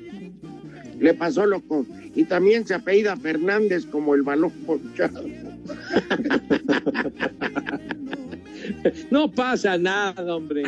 [0.99, 1.85] Le pasó loco.
[2.15, 5.23] Y también se apellida Fernández como el balón ponchado.
[9.11, 10.63] No pasa nada, hombre.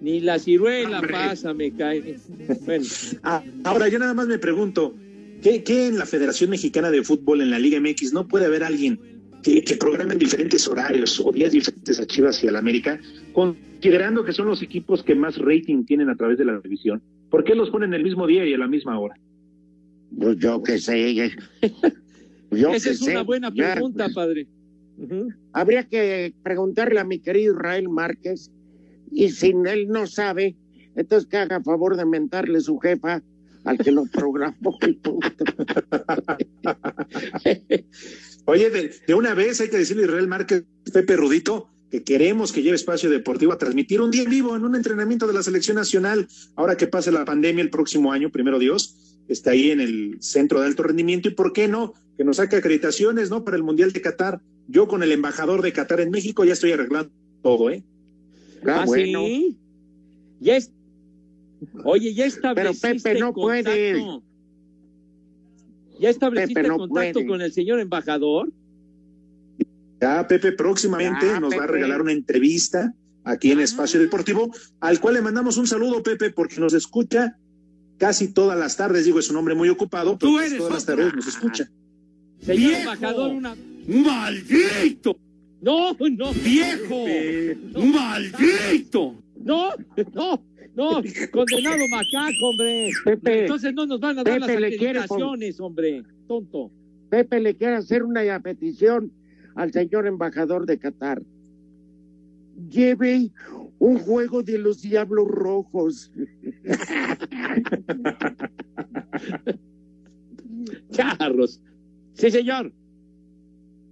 [0.00, 2.16] Ni la ciruela pasa, me cae.
[2.64, 2.84] Bueno,
[3.22, 4.94] Ah, ahora yo nada más me pregunto,
[5.42, 8.64] ¿qué, qué en la Federación Mexicana de Fútbol, en la Liga MX, no puede haber
[8.64, 8.98] alguien
[9.42, 12.98] que, que programe en diferentes horarios o días diferentes a Chivas y al América,
[13.32, 17.02] considerando que son los equipos que más rating tienen a través de la división?
[17.30, 19.14] ¿Por qué los ponen el mismo día y a la misma hora?
[20.18, 21.14] Pues yo qué sé.
[22.50, 23.12] Yo esa es sé.
[23.12, 24.46] una buena Ya, pregunta, pues, padre.
[25.52, 28.50] Habría que preguntarle a mi querido Israel Márquez.
[29.10, 30.56] Y si él no sabe,
[30.94, 33.22] entonces que haga favor de mentarle su jefa
[33.64, 34.78] al que lo programó.
[38.46, 42.52] Oye, de, de una vez hay que decirle a Israel Márquez, Pepe Rudito, que queremos
[42.52, 45.42] que lleve espacio deportivo a transmitir un día en vivo en un entrenamiento de la
[45.42, 49.80] selección nacional, ahora que pase la pandemia el próximo año, primero Dios, está ahí en
[49.80, 53.44] el centro de alto rendimiento y por qué no, que nos saque acreditaciones, ¿no?
[53.44, 54.40] Para el Mundial de Qatar.
[54.70, 57.10] Yo con el embajador de Qatar en México ya estoy arreglando
[57.42, 57.82] todo, ¿eh?
[58.66, 59.20] Ah, ¿Ah, bueno.
[59.24, 59.56] sí?
[60.40, 60.70] Ya es...
[61.84, 63.98] Oye, ya estableciste Pepe no puede.
[64.00, 64.22] contacto.
[65.98, 67.26] ¿Ya estableciste Pepe no contacto puede.
[67.26, 68.52] con el señor embajador?
[70.00, 75.00] Ya Pepe próximamente Ya, nos va a regalar una entrevista aquí en Espacio Deportivo, al
[75.00, 77.36] cual le mandamos un saludo, Pepe, porque nos escucha
[77.98, 80.72] casi todas las tardes, digo, es un hombre muy ocupado, pero Tú casi eres todas
[80.74, 81.70] las tardes nos escucha.
[82.40, 82.78] Señor ¡Viejo!
[82.80, 83.54] embajador, una...
[83.86, 85.16] ¡Maldito!
[85.60, 86.32] No, no.
[86.32, 87.04] ¡Viejo!
[87.78, 89.14] ¡Maldito!
[89.42, 89.70] No,
[90.14, 90.42] no,
[90.74, 92.90] no, condenado macaco, hombre.
[93.04, 96.70] Pepe, Entonces no nos van a dar Pepe las quiere acreditaciones, hombre, tonto.
[97.08, 99.12] Pepe le quiere hacer una petición
[99.54, 101.22] al señor embajador de Qatar.
[102.70, 103.30] Lleve
[103.78, 106.12] un juego de los Diablos Rojos.
[110.90, 111.60] Charros.
[112.14, 112.72] Sí, señor.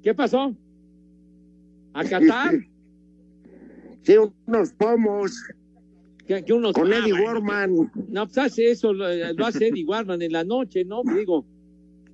[0.08, 0.56] ¿Qué pasó?
[1.92, 2.54] ¿A Qatar?
[4.00, 4.14] Sí,
[4.46, 5.38] unos pomos
[6.26, 6.72] ¿Qué, qué unos...
[6.72, 7.12] con Ah, Eddie.
[7.12, 7.92] Warman.
[8.08, 11.02] No, pues hace eso, lo, lo hace Eddie Warman en la noche, ¿no?
[11.14, 11.44] Digo.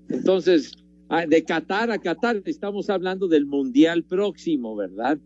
[0.09, 0.73] Entonces,
[1.09, 5.17] ah, de Qatar a Qatar estamos hablando del Mundial próximo, ¿verdad?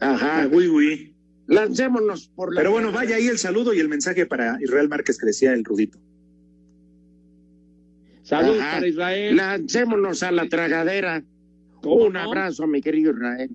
[0.00, 0.50] Ajá.
[0.52, 1.14] Uy, uy.
[1.46, 2.60] Lancémonos por la.
[2.60, 5.64] Pero bueno, vaya ahí el saludo y el mensaje para Israel Márquez que decía el
[5.64, 5.98] Rudito.
[8.22, 8.72] Saludos Ajá.
[8.76, 9.36] para Israel.
[9.36, 11.24] Lancémonos a la tragadera.
[11.82, 12.20] ¿Cómo Un no?
[12.20, 13.50] abrazo, mi querido Israel.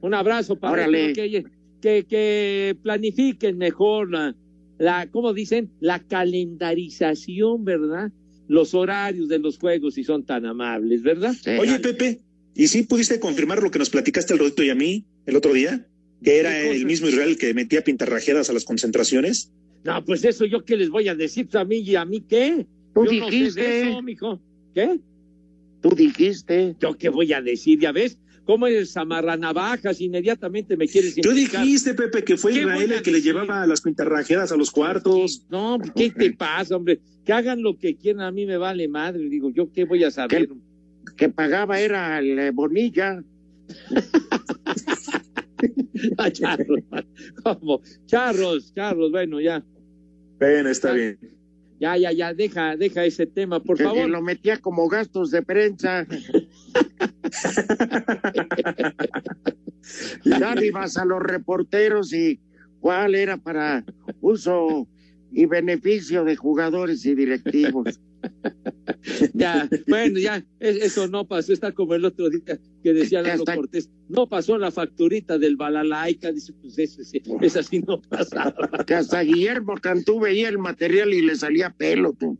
[0.00, 1.44] Un abrazo para que,
[1.80, 4.34] que, que planifiquen mejor la,
[4.78, 5.70] la, ¿cómo dicen?
[5.80, 8.12] La calendarización, ¿verdad?
[8.46, 11.34] Los horarios de los juegos si son tan amables, ¿verdad?
[11.42, 11.50] Sí.
[11.58, 12.20] Oye, Pepe,
[12.54, 15.52] ¿y sí pudiste confirmar lo que nos platicaste el Rudito y a mí el otro
[15.52, 15.86] día?
[16.22, 19.52] Que era el mismo Israel que metía pintarrajeadas a las concentraciones.
[19.84, 22.66] No, pues eso yo qué les voy a decir a mí y a mí qué.
[22.94, 23.60] Tú yo no sé dijiste.
[23.60, 24.40] de eso, mijo.
[24.74, 25.00] ¿Qué?
[25.80, 26.76] Tú dijiste.
[26.80, 27.78] ¿Yo qué voy a decir?
[27.80, 28.18] ¿Ya ves?
[28.44, 30.00] ¿Cómo eres amarranavajas?
[30.00, 33.66] Inmediatamente me quieres Tú dijiste, Pepe, que fue ¿Qué Israel a el que le llevaba
[33.66, 35.44] las pintarrajeadas a los cuartos.
[35.50, 36.98] No, ¿qué te pasa, hombre?
[37.26, 39.28] Que hagan lo que quieran, a mí me vale madre.
[39.28, 40.48] Digo, ¿yo qué voy a saber?
[41.14, 43.22] Que pagaba era el eh, Bonilla.
[46.16, 46.80] Ah, charros,
[47.42, 47.82] ¿cómo?
[48.06, 49.64] Charros, charros, bueno, ya,
[50.38, 51.18] Bueno, está bien.
[51.80, 54.08] Ya, ya, ya, deja, deja ese tema, por que, que favor.
[54.08, 56.06] lo metía como gastos de prensa.
[60.24, 62.40] Dádivas a los reporteros y
[62.80, 63.84] cuál era para
[64.20, 64.88] uso
[65.30, 68.00] y beneficio de jugadores y directivos.
[69.32, 73.36] Ya, bueno, ya, es- eso no pasó, está como el otro día que decía Lalo
[73.42, 73.54] está.
[73.56, 78.54] Cortés, no pasó la facturita del balalaica, dice, pues eso, sí, esa sí no pasaba.
[78.86, 82.12] Que hasta Guillermo Cantú veía el material y le salía pelo.
[82.12, 82.38] Tú.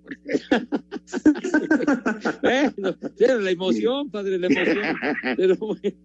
[2.42, 4.96] Bueno, era la emoción, padre, la emoción.
[5.36, 5.96] Pero bueno,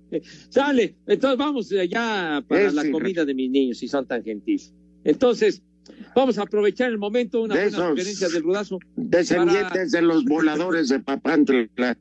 [0.49, 4.73] sale, entonces vamos eh, ya para la comida de mis niños, si son tan gentiles.
[5.03, 5.61] Entonces,
[6.15, 8.79] vamos a aprovechar el momento, una De buena sugerencia del rudazo.
[8.95, 11.97] Descendientes de los voladores de Papantla.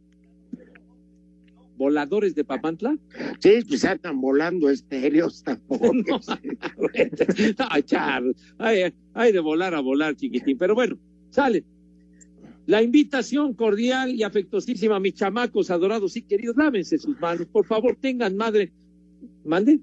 [1.77, 2.97] ¿Voladores de Papantla?
[3.41, 5.93] Sí, pues andan volando estéreos tampoco.
[6.03, 6.21] No,
[7.59, 10.59] no, Charles, hay, hay de volar a volar, chiquitín.
[10.59, 10.99] Pero bueno,
[11.31, 11.65] sale.
[12.67, 17.97] La invitación cordial y afectuosísima mis chamacos adorados y queridos, lávense sus manos, por favor,
[18.01, 18.73] tengan madre.
[19.45, 19.81] ¿Mande?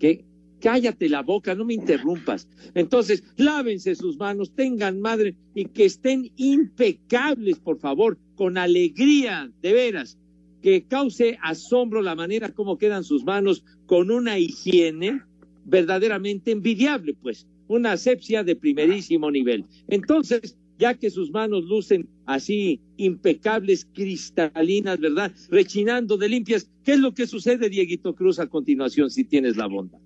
[0.00, 0.24] que
[0.60, 2.48] cállate la boca, no me interrumpas.
[2.74, 9.72] Entonces, lávense sus manos, tengan madre y que estén impecables, por favor, con alegría, de
[9.72, 10.18] veras,
[10.62, 15.22] que cause asombro la manera como quedan sus manos con una higiene
[15.64, 19.64] verdaderamente envidiable, pues, una asepsia de primerísimo nivel.
[19.88, 25.32] Entonces, ya que sus manos lucen así impecables, cristalinas, ¿verdad?
[25.50, 29.66] Rechinando de limpias, ¿qué es lo que sucede, Dieguito Cruz, a continuación, si tienes la
[29.66, 30.00] bondad?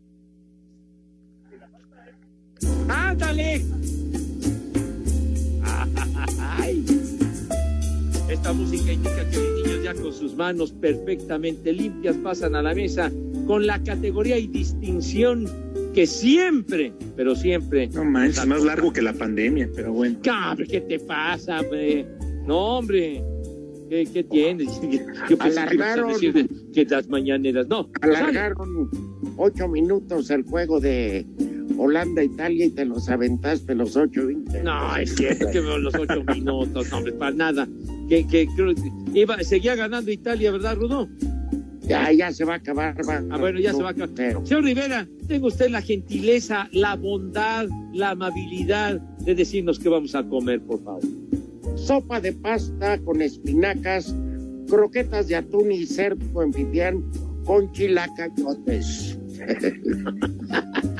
[3.14, 3.62] ¡Ándale!
[6.58, 6.84] ¡Ay!
[8.28, 12.74] Esta música indica que los niños ya con sus manos perfectamente limpias pasan a la
[12.74, 13.12] mesa
[13.46, 15.48] con la categoría y distinción
[15.94, 17.86] que siempre, pero siempre.
[17.88, 20.18] No manches, más largo que la pandemia, pero bueno.
[20.24, 22.04] Cabre, ¿qué te pasa, hombre?
[22.46, 23.22] No, hombre.
[23.88, 24.80] ¿Qué, qué tienes?
[25.30, 26.08] Yo que Alargaron.
[26.14, 27.68] decir que las mañaneras.
[27.68, 28.90] No, Alargaron
[29.36, 31.24] ocho minutos el juego de
[31.79, 34.62] Holanda-Italia y te los aventaste los ocho veinte.
[34.62, 37.68] No, es cierto que veo los ocho minutos, no, hombre, para nada.
[38.09, 41.09] Que, que que iba, seguía ganando Italia, ¿verdad, Rudo?
[41.87, 42.97] Ya, ya se va a acabar.
[43.09, 43.22] va.
[43.31, 44.11] Ah, bueno, ya se va a acabar.
[44.47, 50.22] Señor Rivera, tenga usted la gentileza, la bondad, la amabilidad de decirnos qué vamos a
[50.25, 51.03] comer, por favor.
[51.77, 54.14] Sopa de pasta con espinacas,
[54.68, 57.05] croquetas de atún y cerdo anfitrión
[57.45, 59.18] con chilacayotes.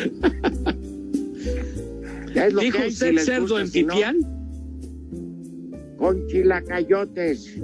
[2.34, 4.16] Ya es lo ¿Dijo que hay, usted si cerdo gusta, en si no, pipián?
[5.98, 7.56] Con chilacayotes.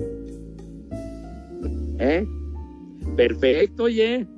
[2.01, 2.26] ¿Eh?
[3.16, 4.26] Perfecto, oye.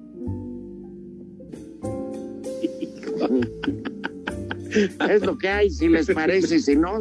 [5.11, 7.01] Es lo que hay, si les parece, si no,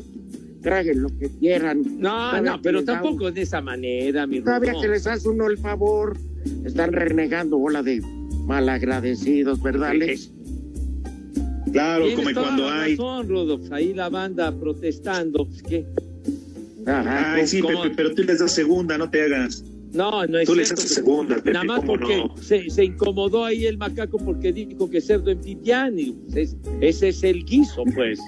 [0.61, 1.81] traguen lo que quieran.
[1.99, 5.47] No, Todavía no, pero tampoco de esa manera, mi un- Todavía que les hace uno
[5.47, 6.17] el favor,
[6.65, 8.01] están renegando bola de
[8.45, 10.31] malagradecidos, ¿verdad, Alex?
[11.72, 12.95] Claro, Tienes como toda cuando la hay.
[12.95, 13.74] razón.
[13.74, 15.45] Ahí la banda protestando.
[15.45, 15.86] Pues, ¿qué?
[16.86, 17.61] Ay, sí.
[17.61, 19.63] Pepe, pero tú les das segunda, no te hagas.
[19.93, 22.36] No, no es Tú les haces segunda, Pepe, Nada más ¿cómo porque no?
[22.41, 27.07] se, se incomodó ahí el macaco porque dijo que cerdo en y, pues, es- ese
[27.09, 28.20] es el guiso, pues.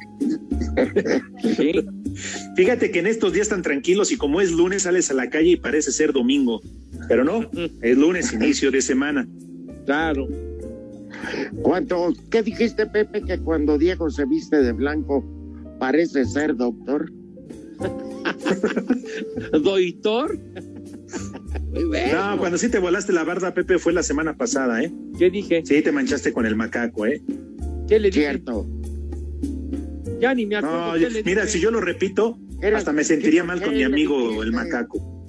[1.57, 1.71] Sí.
[2.55, 5.51] Fíjate que en estos días tan tranquilos y como es lunes sales a la calle
[5.51, 6.61] y parece ser domingo,
[7.07, 7.49] pero no,
[7.81, 9.27] es lunes, inicio de semana.
[9.85, 10.27] Claro.
[11.61, 12.13] ¿Cuánto?
[12.29, 15.23] ¿Qué dijiste, Pepe, que cuando Diego se viste de blanco
[15.79, 17.11] parece ser doctor?
[19.63, 20.37] ¿Doitor?
[21.87, 22.31] Bueno.
[22.31, 24.91] No, cuando sí te volaste la barda, Pepe, fue la semana pasada, ¿eh?
[25.17, 25.61] ¿Qué dije?
[25.65, 27.21] Sí, te manchaste con el macaco, ¿eh?
[27.87, 28.21] ¿Qué le dije?
[28.21, 28.67] Cierto.
[30.19, 30.77] Ya ni me acuerdo.
[30.77, 31.53] No, yo- le mira, dije.
[31.53, 34.43] si yo lo repito, Era- hasta me sentiría ¿qué- mal con mi amigo dijiste?
[34.45, 35.25] el macaco.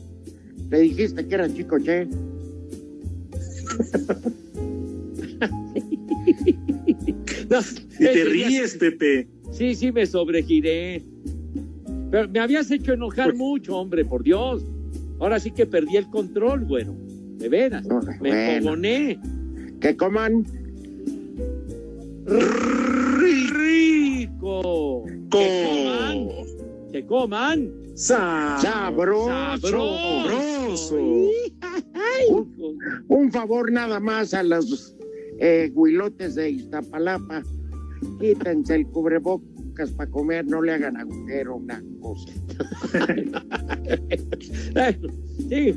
[0.71, 2.09] Le dijiste que era chico, che.
[7.51, 7.59] No,
[7.99, 9.29] Y te ríes, Pepe.
[9.53, 11.03] Sí, sí, me sobregiré.
[12.11, 14.65] Pero me habías hecho enojar mucho, hombre, por Dios.
[15.19, 16.97] Ahora sí que perdí el control, bueno.
[17.37, 17.85] De veras.
[18.21, 18.37] Me bueno.
[18.37, 19.19] enfogoné.
[19.81, 20.45] Que coman.
[23.59, 25.05] ¡Rico!
[25.31, 26.29] Que coman.
[26.93, 27.73] Que coman.
[27.95, 29.29] Sabroso.
[29.61, 30.97] Sabroso.
[32.29, 32.79] Un,
[33.09, 34.95] un favor nada más a los
[35.41, 37.43] eh, huilotes de Iztapalapa.
[38.21, 42.31] Quítense el cubrebocas para comer, no le hagan agujero una cosa.
[45.49, 45.75] Sí,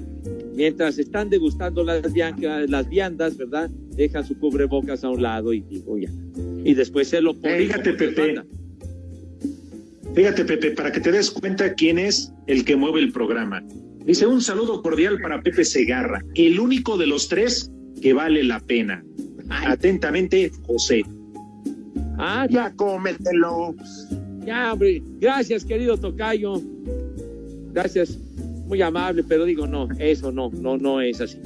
[0.55, 2.36] mientras están degustando las, vian-
[2.70, 3.70] las viandas, ¿verdad?
[3.95, 6.09] Dejan su cubrebocas a un lado y digo ya.
[6.64, 7.68] Y después se lo ponen.
[7.68, 8.36] Fíjate, Pepe.
[10.14, 13.64] Fíjate, Pepe, para que te des cuenta quién es el que mueve el programa.
[14.05, 18.59] Dice un saludo cordial para Pepe Segarra, el único de los tres que vale la
[18.59, 19.03] pena.
[19.66, 21.04] Atentamente, José.
[22.18, 23.76] Ah, ya cómetelo.
[24.45, 25.01] Ya, hombre.
[25.20, 26.62] Gracias, querido Tocayo.
[27.72, 28.18] Gracias.
[28.66, 31.38] Muy amable, pero digo, no, eso no, no, no es así.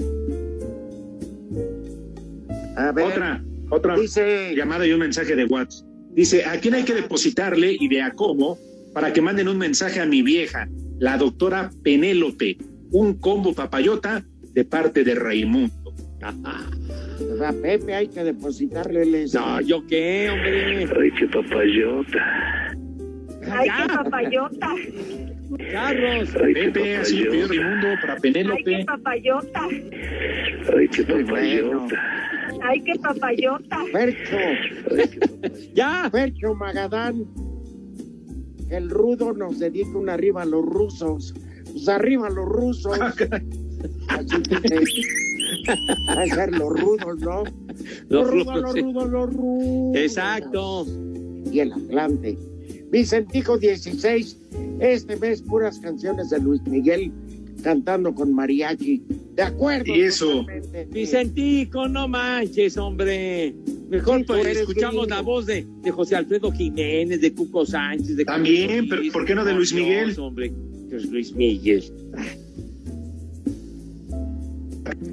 [2.76, 5.88] A ver, Otra, otra dice, llamada y un mensaje de WhatsApp.
[6.12, 8.58] Dice, ¿a quién hay que depositarle y de a cómo
[8.94, 10.68] para que manden un mensaje a mi vieja,
[11.00, 12.58] la doctora Penélope,
[12.92, 15.94] un combo papayota de parte de Raimundo?
[17.46, 19.30] A Pepe hay que depositarle el...
[19.34, 20.86] No, ¿yo qué, hombre?
[21.02, 22.76] Ay, qué papayota.
[23.52, 24.68] Ay, qué papayota.
[25.72, 26.30] Carlos.
[26.44, 27.64] Ay, Pepe, así lo pidió papayota.
[27.64, 28.86] Raimundo para Ay, qué Penélope.
[28.86, 29.62] papayota.
[30.78, 32.02] Ay, qué papayota.
[32.64, 33.78] Ay, qué papayota.
[33.92, 34.38] Fercho,
[35.74, 36.10] Ya.
[36.12, 37.26] Fercho Magadán,
[38.70, 41.34] el rudo nos dedica una arriba a los rusos.
[41.72, 43.00] Pues arriba a los rusos.
[44.10, 45.02] Así dice.
[46.10, 47.44] Va a ser los rudos, ¿no?
[48.10, 48.82] Lo Los rudo, lo rudos, sí.
[48.82, 49.96] rudo, lo rudo.
[50.00, 50.86] Exacto.
[51.52, 52.38] Y el Atlante.
[52.92, 54.38] Vicentico 16.
[54.80, 57.12] Este mes puras canciones de Luis Miguel
[57.64, 59.04] cantando con mariachi.
[59.36, 59.94] De acuerdo.
[59.94, 60.42] Y eso.
[60.42, 60.86] totalmente.
[60.92, 63.54] Vicentico, no manches, hombre.
[63.90, 65.16] Mejor Sí, pues, escuchamos gringo.
[65.16, 69.02] la voz de, de José Alfredo Jiménez, de Cuco Sánchez, de También, pero.
[69.12, 70.20] ¿por qué no de Luis Dios, Miguel?
[70.20, 70.54] hombre,
[70.90, 71.84] Dios, Luis Miguel.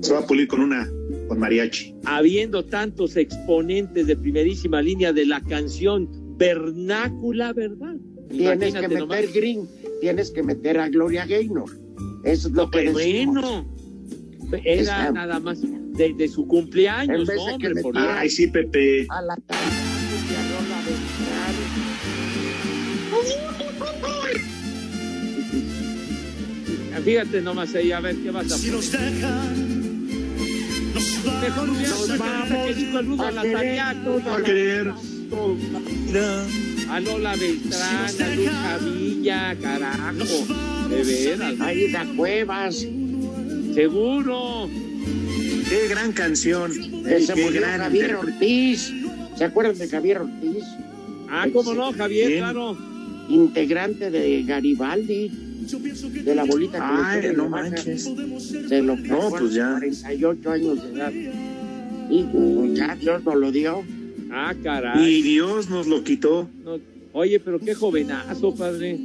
[0.01, 0.89] Se va a pulir con una,
[1.29, 1.95] con mariachi.
[2.05, 7.95] Habiendo tantos exponentes de primerísima línea de la canción vernácula, ¿verdad?
[8.31, 9.69] Tienes que meter Green,
[10.01, 11.71] tienes que meter a Gloria Gaynor.
[12.25, 13.45] Eso es lo que Pues decimos.
[13.45, 17.97] bueno, era Está- nada más de, de su cumpleaños, En vez de hombre, que por
[17.99, 19.07] Ay, sí, Pepe.
[19.11, 19.63] A la tarde,
[27.05, 30.09] Fíjate nomás ahí, a ver qué vas a Si nos dejan,
[30.95, 31.69] nos Mejor
[32.19, 34.93] vamos, el rudo a a Va a querer.
[36.91, 40.47] a Lola Beltrán, a Lucha Villa, carajo,
[40.89, 42.77] de veras, Ahí da cuevas.
[43.75, 44.69] seguro.
[45.69, 46.71] Qué gran canción.
[47.05, 48.17] Que se Qué murió gran Javier.
[48.17, 48.93] Ortiz.
[49.37, 50.65] ¿Se acuerdan de Javier Ortiz?
[51.29, 52.41] Ah, cómo no, Javier, Bien.
[52.41, 52.77] claro.
[53.29, 55.31] Integrante de Garibaldi.
[56.25, 58.05] De la bolita que Ay, le no manches.
[58.69, 59.71] Se lo No, pues ya.
[59.79, 61.13] 48 años de edad.
[62.11, 63.83] Y ya Dios nos lo dio.
[64.31, 65.05] Ah, caray.
[65.05, 66.49] Y Dios nos lo quitó.
[66.65, 66.79] No,
[67.13, 68.99] oye, pero qué jovenazo, padre.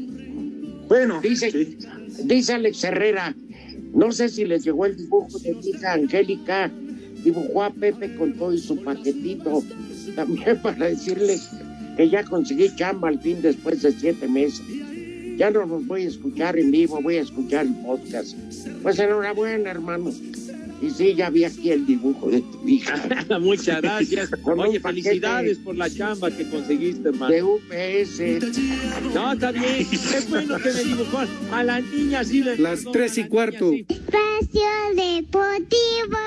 [0.88, 1.78] Bueno, Dice, sí.
[2.24, 3.36] dice Alex Herrera,
[3.94, 6.72] no sé si les llegó el dibujo de mi hija Angélica,
[7.24, 9.64] dibujó a Pepe con todo y su paquetito,
[10.16, 11.48] también para decirles
[11.96, 14.62] que ya conseguí chamba al fin después de siete meses.
[15.40, 18.36] Ya no los voy a escuchar en vivo, voy a escuchar el podcast.
[18.84, 20.12] Pues enhorabuena, hermano.
[20.82, 22.96] Y sí, ya vi aquí el dibujo de tu hija.
[23.40, 24.30] Muchas gracias.
[24.44, 27.34] Oye, felicidades por la chamba que conseguiste, hermano.
[27.34, 28.20] De UPS.
[29.14, 29.88] No, está bien.
[29.92, 31.20] Es bueno que me dibujó
[31.54, 32.44] a la niña así.
[32.44, 33.72] le- Las no, tres y la cuarto.
[33.72, 33.86] niña.
[33.90, 36.18] Espacio Deportivo.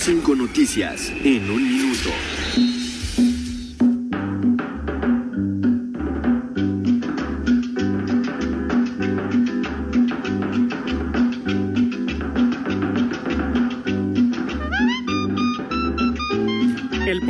[0.00, 2.10] Cinco noticias en un minuto.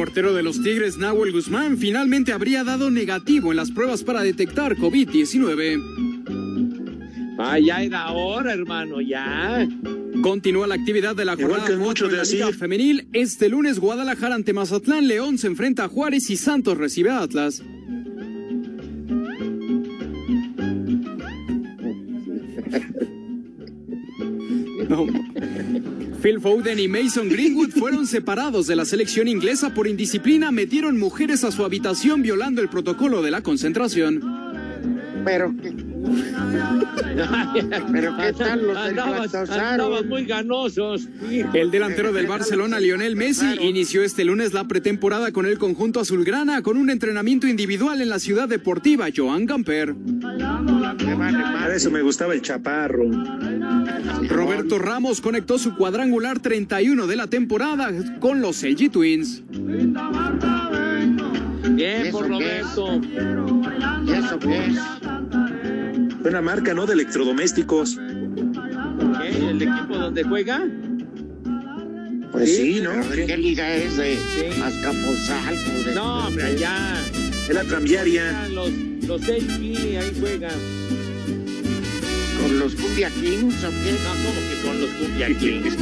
[0.07, 4.77] Portero de los Tigres, Nahuel Guzmán, finalmente habría dado negativo en las pruebas para detectar
[4.77, 5.83] COVID-19.
[7.39, 9.67] Ah, ya era hora, hermano, ya.
[10.23, 12.37] Continúa la actividad de la Igual jornada que 4 mucho de la así.
[12.37, 13.09] Liga Femenil.
[13.13, 17.65] Este lunes, Guadalajara ante Mazatlán, León se enfrenta a Juárez y Santos recibe a Atlas.
[24.89, 25.26] No.
[26.27, 30.51] Phil Foden y Mason Greenwood fueron separados de la selección inglesa por indisciplina.
[30.51, 34.21] Metieron mujeres a su habitación violando el protocolo de la concentración.
[35.25, 35.73] Pero, ¿qué,
[37.93, 41.09] pero ¿qué tal los Andabas, andabas muy ganosos.
[41.53, 46.63] El delantero del Barcelona, Lionel Messi, inició este lunes la pretemporada con el conjunto azulgrana
[46.63, 49.95] con un entrenamiento individual en la ciudad deportiva Joan Gamper.
[50.97, 53.05] Para eso me gustaba el chaparro.
[54.29, 57.91] Roberto Ramos conectó su cuadrangular 31 de la temporada
[58.21, 59.43] con los LG Twins.
[61.71, 63.01] Bien por Roberto.
[64.07, 64.79] ¿Y eso qué es?
[66.27, 66.87] Una marca, ¿no?
[66.87, 67.97] De electrodomésticos.
[67.97, 69.49] ¿Qué?
[69.49, 70.67] ¿El equipo donde juega?
[72.33, 72.91] Pues sí, ¿no?
[73.09, 73.97] ¿Pero ¿De qué liga es?
[73.97, 74.19] ¿De
[74.61, 75.85] Azcapotzalco?
[75.85, 75.95] De...
[75.95, 77.01] No, hombre, allá.
[77.49, 78.25] Es la cambiaria.
[78.25, 78.71] Juegan Los,
[79.07, 80.51] los ahí juegan.
[82.43, 83.93] ¿Con los Cumbia Kings o qué?
[84.03, 85.77] No, como que con los Cumbia Kings.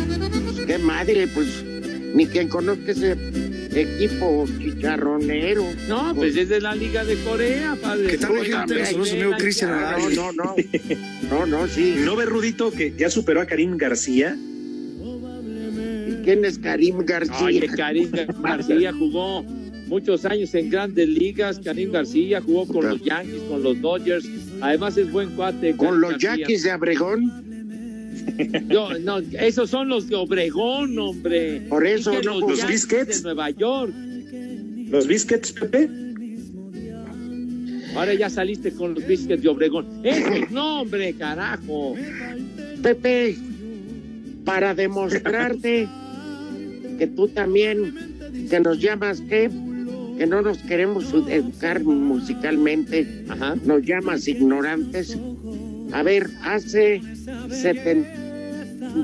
[0.67, 1.27] ¡Qué madre!
[1.29, 1.65] Pues
[2.15, 3.17] ni quien conozca ese
[3.77, 5.65] equipo chicharronero.
[5.89, 8.09] No, pues es de la Liga de Corea, padre.
[8.09, 10.57] ¿Qué tal, Nosotros, ahí amigo ven, Cristian No, no, no.
[11.31, 11.97] No, no, sí.
[11.99, 14.37] ¿No ve Rudito que ya superó a Karim García?
[14.37, 17.47] ¿Y quién es Karim García?
[17.47, 18.11] Oye, Karim
[18.43, 19.43] García jugó
[19.87, 21.61] muchos años en grandes ligas.
[21.63, 24.29] Karim García jugó con los Yankees, con los Dodgers.
[24.61, 25.77] Además es buen cuate.
[25.77, 26.37] ¿Con los García.
[26.37, 27.54] Yaquis de Abregón?
[28.67, 31.63] No, no, esos son los de Obregón, hombre.
[31.69, 33.19] Por eso que no los Biscuits.
[33.19, 33.93] de Nueva York.
[34.91, 35.89] ¿Los biscuits, Pepe?
[37.97, 39.87] Ahora ya saliste con los Biscuits de Obregón.
[40.05, 41.95] Esos no, hombre, carajo.
[42.83, 43.37] Pepe,
[44.45, 45.89] para demostrarte
[46.99, 47.95] que tú también,
[48.51, 49.51] que nos llamas, ¿qué?
[50.19, 53.57] Que no nos queremos educar musicalmente, Ajá.
[53.65, 55.17] nos llamas ignorantes.
[55.95, 57.01] A ver, hace
[57.49, 58.05] seten-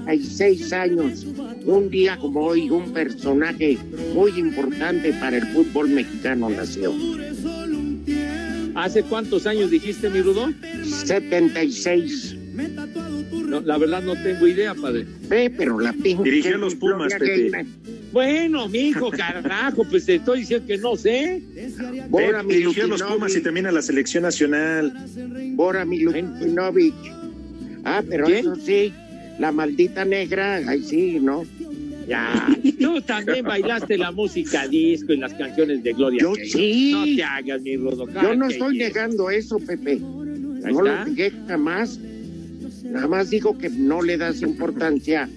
[0.05, 1.25] 76 años.
[1.65, 3.79] Un día como hoy, un personaje
[4.13, 6.93] muy importante para el fútbol mexicano nació.
[8.75, 10.53] ¿Hace cuántos años dijiste, mi Rudo?
[10.85, 12.37] 76.
[13.47, 15.07] No, la verdad no tengo idea, padre.
[15.29, 16.25] Ve, pero la pinche.
[16.25, 17.67] Dirigió a los Pumas, Pepe.
[18.13, 21.43] Bueno, mijo, carajo, pues te estoy diciendo que no sé.
[22.09, 23.03] Bora Dirigió a los.
[23.03, 24.93] Pumas y también a la selección nacional.
[25.55, 26.95] Bora Milutinovic.
[27.85, 28.93] Ah, pero eso sí,
[29.39, 31.45] la maldita negra, ahí sí, ¿no?
[32.07, 32.49] Ya,
[32.81, 36.21] tú también bailaste la música disco y las canciones de Gloria.
[36.21, 36.91] Yo sí.
[36.93, 38.09] No te hagas, mi Rudo.
[38.21, 39.93] Yo no estoy negando eso, Pepe.
[39.93, 41.99] Ahí No lo negué jamás.
[42.85, 45.29] Nada más digo que no le das importancia.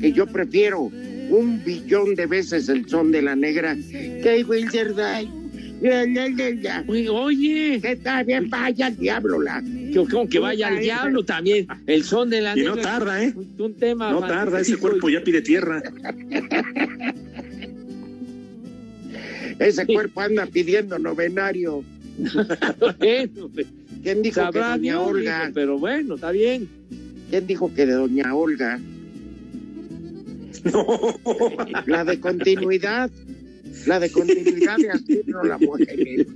[0.00, 0.90] Que yo prefiero
[1.30, 5.28] un billón de veces el son de la negra que Wilder Day.
[7.10, 9.62] Oye, Que está bien, vaya al diablo la.
[10.30, 11.66] que, vaya al diablo también.
[11.86, 12.82] El son de la Y no negra.
[12.90, 13.32] tarda, ¿eh?
[13.34, 14.10] Un, un tema.
[14.10, 15.82] No tarda, ese cuerpo ya pide tierra.
[19.58, 21.84] Ese cuerpo anda pidiendo novenario.
[22.78, 23.66] Bueno, pues,
[24.02, 25.50] ¿Quién dijo sabrá que doña Dios, Olga?
[25.54, 26.68] pero bueno, está bien.
[27.30, 28.78] ¿Quién dijo que de doña Olga?
[31.86, 33.10] La de continuidad.
[33.86, 36.26] La de continuidad de Astudillo la mujer.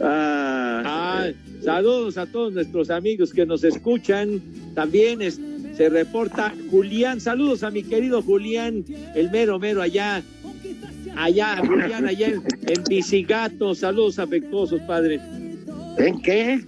[0.00, 1.30] Ah, Ah,
[1.62, 4.40] saludos a todos nuestros amigos que nos escuchan.
[4.74, 5.40] También es-
[5.76, 7.20] se reporta Julián.
[7.20, 8.84] Saludos a mi querido Julián,
[9.14, 10.22] el mero mero allá.
[11.16, 13.74] Allá, Julián, allá en, en Bicigato.
[13.74, 15.20] Saludos afectuosos, padre.
[15.98, 16.60] ¿En qué?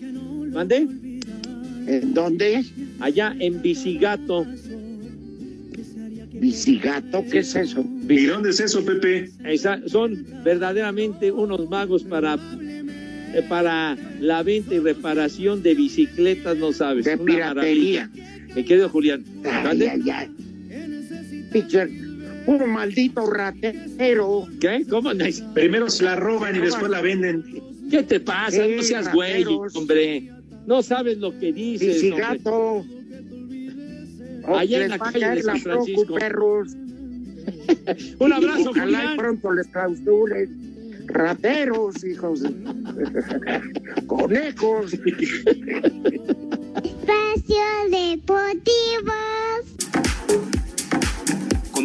[0.53, 0.86] ¿Mande?
[1.86, 2.64] ¿En dónde?
[3.00, 4.46] Allá en Bicigato.
[6.32, 7.24] ¿Bicigato?
[7.30, 7.84] ¿Qué es eso?
[8.08, 9.30] ¿Y dónde es eso, Pepe?
[9.44, 12.38] Esa- son verdaderamente unos magos para,
[13.34, 17.04] eh, para la venta y reparación de bicicletas, no sabes.
[17.04, 18.08] De piratería.
[18.08, 18.54] maravilla.
[18.54, 19.24] Mi querido Julián.
[19.44, 20.28] Ay, ay, ay.
[21.52, 21.90] Pitcher,
[22.46, 24.46] un maldito ratero.
[24.60, 24.84] ¿Qué?
[24.88, 25.10] ¿Cómo?
[25.54, 27.44] Primero se la roban y después la venden.
[27.90, 28.66] ¿Qué te pasa?
[28.66, 30.30] No seas güey, hombre.
[30.66, 32.02] No sabes lo que dices.
[32.02, 32.26] hombre.
[32.32, 32.84] Bicigato.
[34.48, 36.14] O Allá en la calle de San Francisco.
[36.14, 36.72] Perros.
[38.18, 39.16] Un abrazo, Ojalá y Julián.
[39.16, 41.04] pronto les clausuren.
[41.06, 42.42] Rateros, hijos.
[44.06, 44.92] Conejos.
[44.94, 45.16] Espacio
[47.90, 49.12] Deportivo.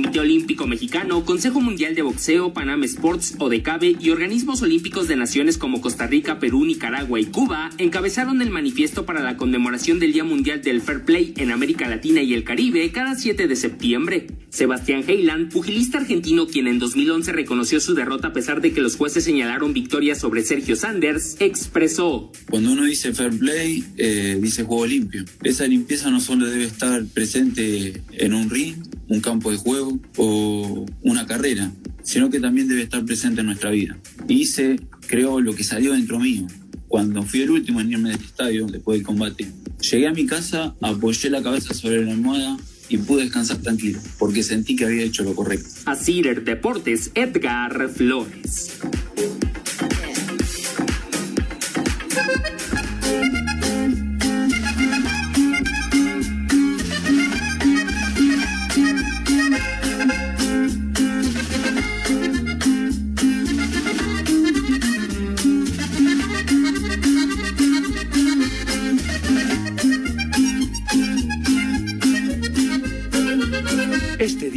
[0.06, 5.58] Comité Olímpico Mexicano, Consejo Mundial de Boxeo, Panam Sports, ODECABE y organismos olímpicos de naciones
[5.58, 10.24] como Costa Rica, Perú, Nicaragua y Cuba encabezaron el manifiesto para la conmemoración del Día
[10.24, 14.28] Mundial del Fair Play en América Latina y el Caribe cada 7 de septiembre.
[14.50, 18.98] Sebastián Heyland, pugilista argentino quien en 2011 reconoció su derrota a pesar de que los
[18.98, 22.32] jueces señalaron victoria sobre Sergio Sanders, expresó.
[22.48, 25.26] Cuando uno dice fair play, eh, dice juego limpio.
[25.44, 28.76] Esa limpieza no solo debe estar presente en un ring,
[29.08, 31.72] un campo de juego o una carrera,
[32.04, 33.98] sino que también debe estar presente en nuestra vida.
[34.28, 36.48] Hice, creo, lo que salió dentro mío.
[36.88, 39.48] Cuando fui el último en irme del estadio después del combate,
[39.82, 44.44] llegué a mi casa, apoyé la cabeza sobre la almohada y pude descansar tranquilo, porque
[44.44, 45.68] sentí que había hecho lo correcto.
[45.86, 48.72] A Cider Deportes, Edgar Flores.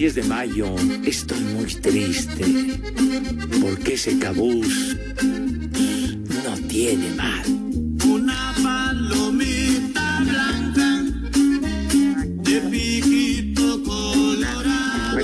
[0.08, 2.80] 10 de mayo estoy muy triste
[3.60, 4.96] porque ese cabús
[6.44, 7.44] no tiene mal.
[8.08, 11.04] Una palomita blanca
[12.42, 15.18] de piquito colorado.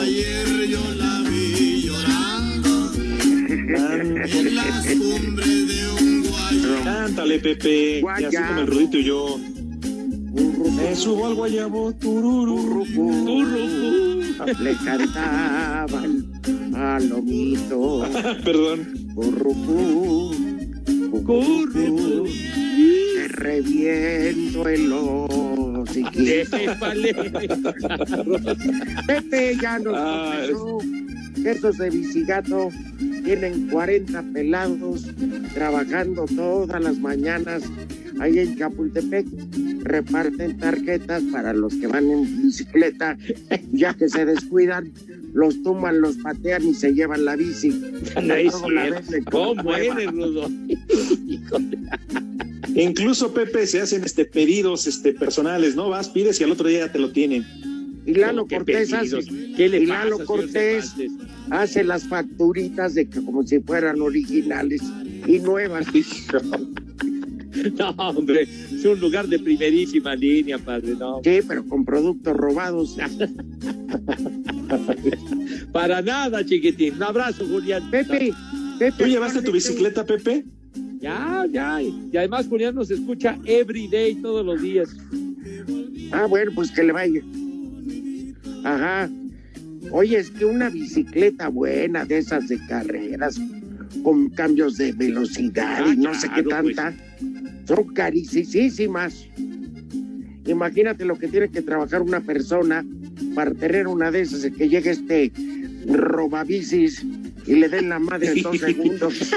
[0.00, 2.92] Ayer yo la vi llorando
[4.38, 6.84] en las cumbres de un guayabo.
[6.84, 8.00] Cántale, Pepe.
[8.00, 9.40] Y así como el Rudito y yo.
[10.78, 12.84] Me subo al guayabo, tururú.
[14.60, 16.32] Le cantaban
[16.72, 18.04] palomito.
[18.44, 18.88] Perdón.
[19.14, 20.30] Currucú,
[21.10, 22.26] currucú,
[23.16, 26.56] te reviento el hociquito.
[29.06, 30.78] Pepe ya nos Ah, confesó
[31.42, 32.68] que estos de Bicigato
[33.24, 35.06] tienen 40 pelados
[35.54, 37.64] trabajando todas las mañanas
[38.20, 39.26] ahí en Chapultepec.
[39.88, 43.16] Reparten tarjetas para los que van en bicicleta,
[43.72, 44.92] ya que se descuidan,
[45.32, 47.70] los tumban, los patean y se llevan la bici.
[48.14, 50.50] Venden ¿Cómo eres, Rudo?
[52.74, 55.88] Incluso, Pepe, se hacen este pedidos este personales, ¿no?
[55.88, 57.46] Vas, pides y al otro día ya te lo tienen.
[58.04, 59.56] Y Lalo ¿Cómo que Cortés hace, pedidos?
[59.56, 60.94] ¿Qué le y pasa, Lalo señor Cortés
[61.50, 64.82] hace las facturitas de que como si fueran originales
[65.26, 65.86] y nuevas.
[67.76, 68.46] No, hombre,
[68.78, 71.20] es un lugar de primerísima línea, padre, no.
[71.24, 72.96] Sí, pero con productos robados.
[75.72, 76.94] Para nada, chiquitín.
[76.94, 77.90] Un abrazo, Julián.
[77.90, 78.32] Pepe,
[78.78, 78.96] Pepe.
[78.96, 80.44] ¿Tú llevaste tu bicicleta, Pepe?
[81.00, 81.82] Ya, ya.
[81.82, 84.90] Y además, Julián nos escucha every day, todos los días.
[86.12, 87.20] Ah, bueno, pues que le vaya.
[88.64, 89.10] Ajá.
[89.90, 93.40] Oye, es que una bicicleta buena de esas de carreras,
[94.02, 96.76] con cambios de velocidad Ah, y no sé qué pues.
[97.68, 99.28] Son carísimas.
[100.46, 102.84] Imagínate lo que tiene que trabajar una persona
[103.34, 105.30] para tener una de esas, que llegue este
[105.86, 107.04] robabicis
[107.46, 109.34] y le den la madre en dos segundos.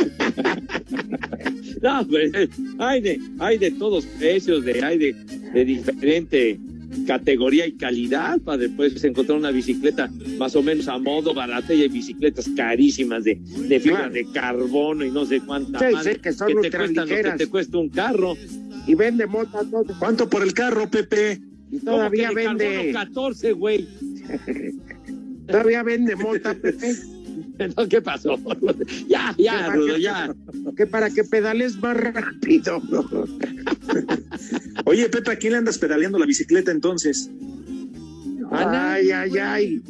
[1.82, 5.14] No, hombre, hay de, hay de todos precios, de, hay de,
[5.54, 6.60] de diferente
[7.08, 11.82] categoría y calidad para después encontrar una bicicleta más o menos a modo barata y
[11.84, 14.14] hay bicicletas carísimas de, de fibra Claro.
[14.14, 17.48] de carbono y no sé cuánta Sí, sí, que son te cuestan lo que te
[17.48, 18.36] cuesta un carro.
[18.88, 19.86] Y vende mota todo.
[20.00, 21.40] ¿Cuánto por el carro, Pepe?
[21.72, 23.88] Y todavía ¿Cómo que vende, carbono 14, güey.
[25.48, 26.96] todavía vende mota, Pepe.
[27.90, 28.38] ¿Qué pasó?
[29.08, 30.34] Ya, ya, ¿Qué Rudo, ya.
[30.76, 32.82] Que para que pedales más rápido.
[34.86, 37.30] Oye, Pepe, ¿a quién le andas pedaleando la bicicleta entonces?
[38.52, 39.82] Ay, ay, ay.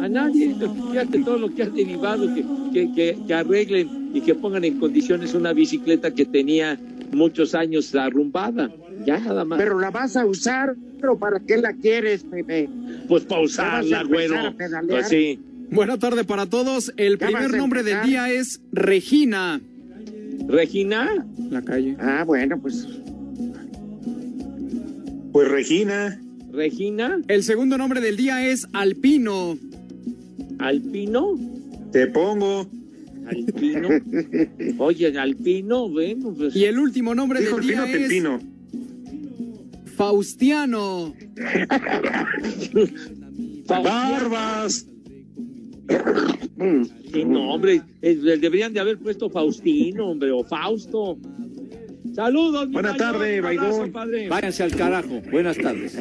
[0.00, 0.54] A nadie,
[0.90, 4.78] fíjate todo lo que ha derivado, que, que, que, que arreglen y que pongan en
[4.78, 6.78] condiciones una bicicleta que tenía
[7.12, 8.70] muchos años arrumbada.
[9.04, 9.58] Ya nada más.
[9.58, 12.68] Pero la vas a usar, pero ¿para qué la quieres, Pepe?
[13.08, 14.36] pues para a usarla, güero.
[14.36, 14.54] a?
[14.88, 15.38] Pues sí.
[15.70, 16.92] Buena tarde para todos.
[16.96, 19.60] El primer nombre del día es Regina.
[20.48, 21.96] Regina, La calle.
[21.98, 22.86] Ah, bueno, pues
[25.32, 26.20] Pues Regina.
[26.52, 29.58] Regina, El segundo nombre del día es Alpino.
[30.58, 31.38] Alpino,
[31.92, 32.66] Te pongo.
[33.26, 33.88] Alpino.
[34.78, 36.56] Oye, Alpino, bueno, pues.
[36.56, 38.40] Y el último nombre Dijo del día es Pepino.
[39.96, 41.14] Faustiano.
[43.66, 44.86] Barbas.
[47.12, 51.18] Sí, no, hombre, eh, deberían de haber puesto Faustino, hombre, o Fausto.
[52.14, 53.92] Saludos, mi Buena Bayón, tarde, un abrazo, Baigón.
[53.92, 54.28] padre.
[54.28, 55.20] Váyanse al carajo.
[55.30, 55.98] Buenas tardes.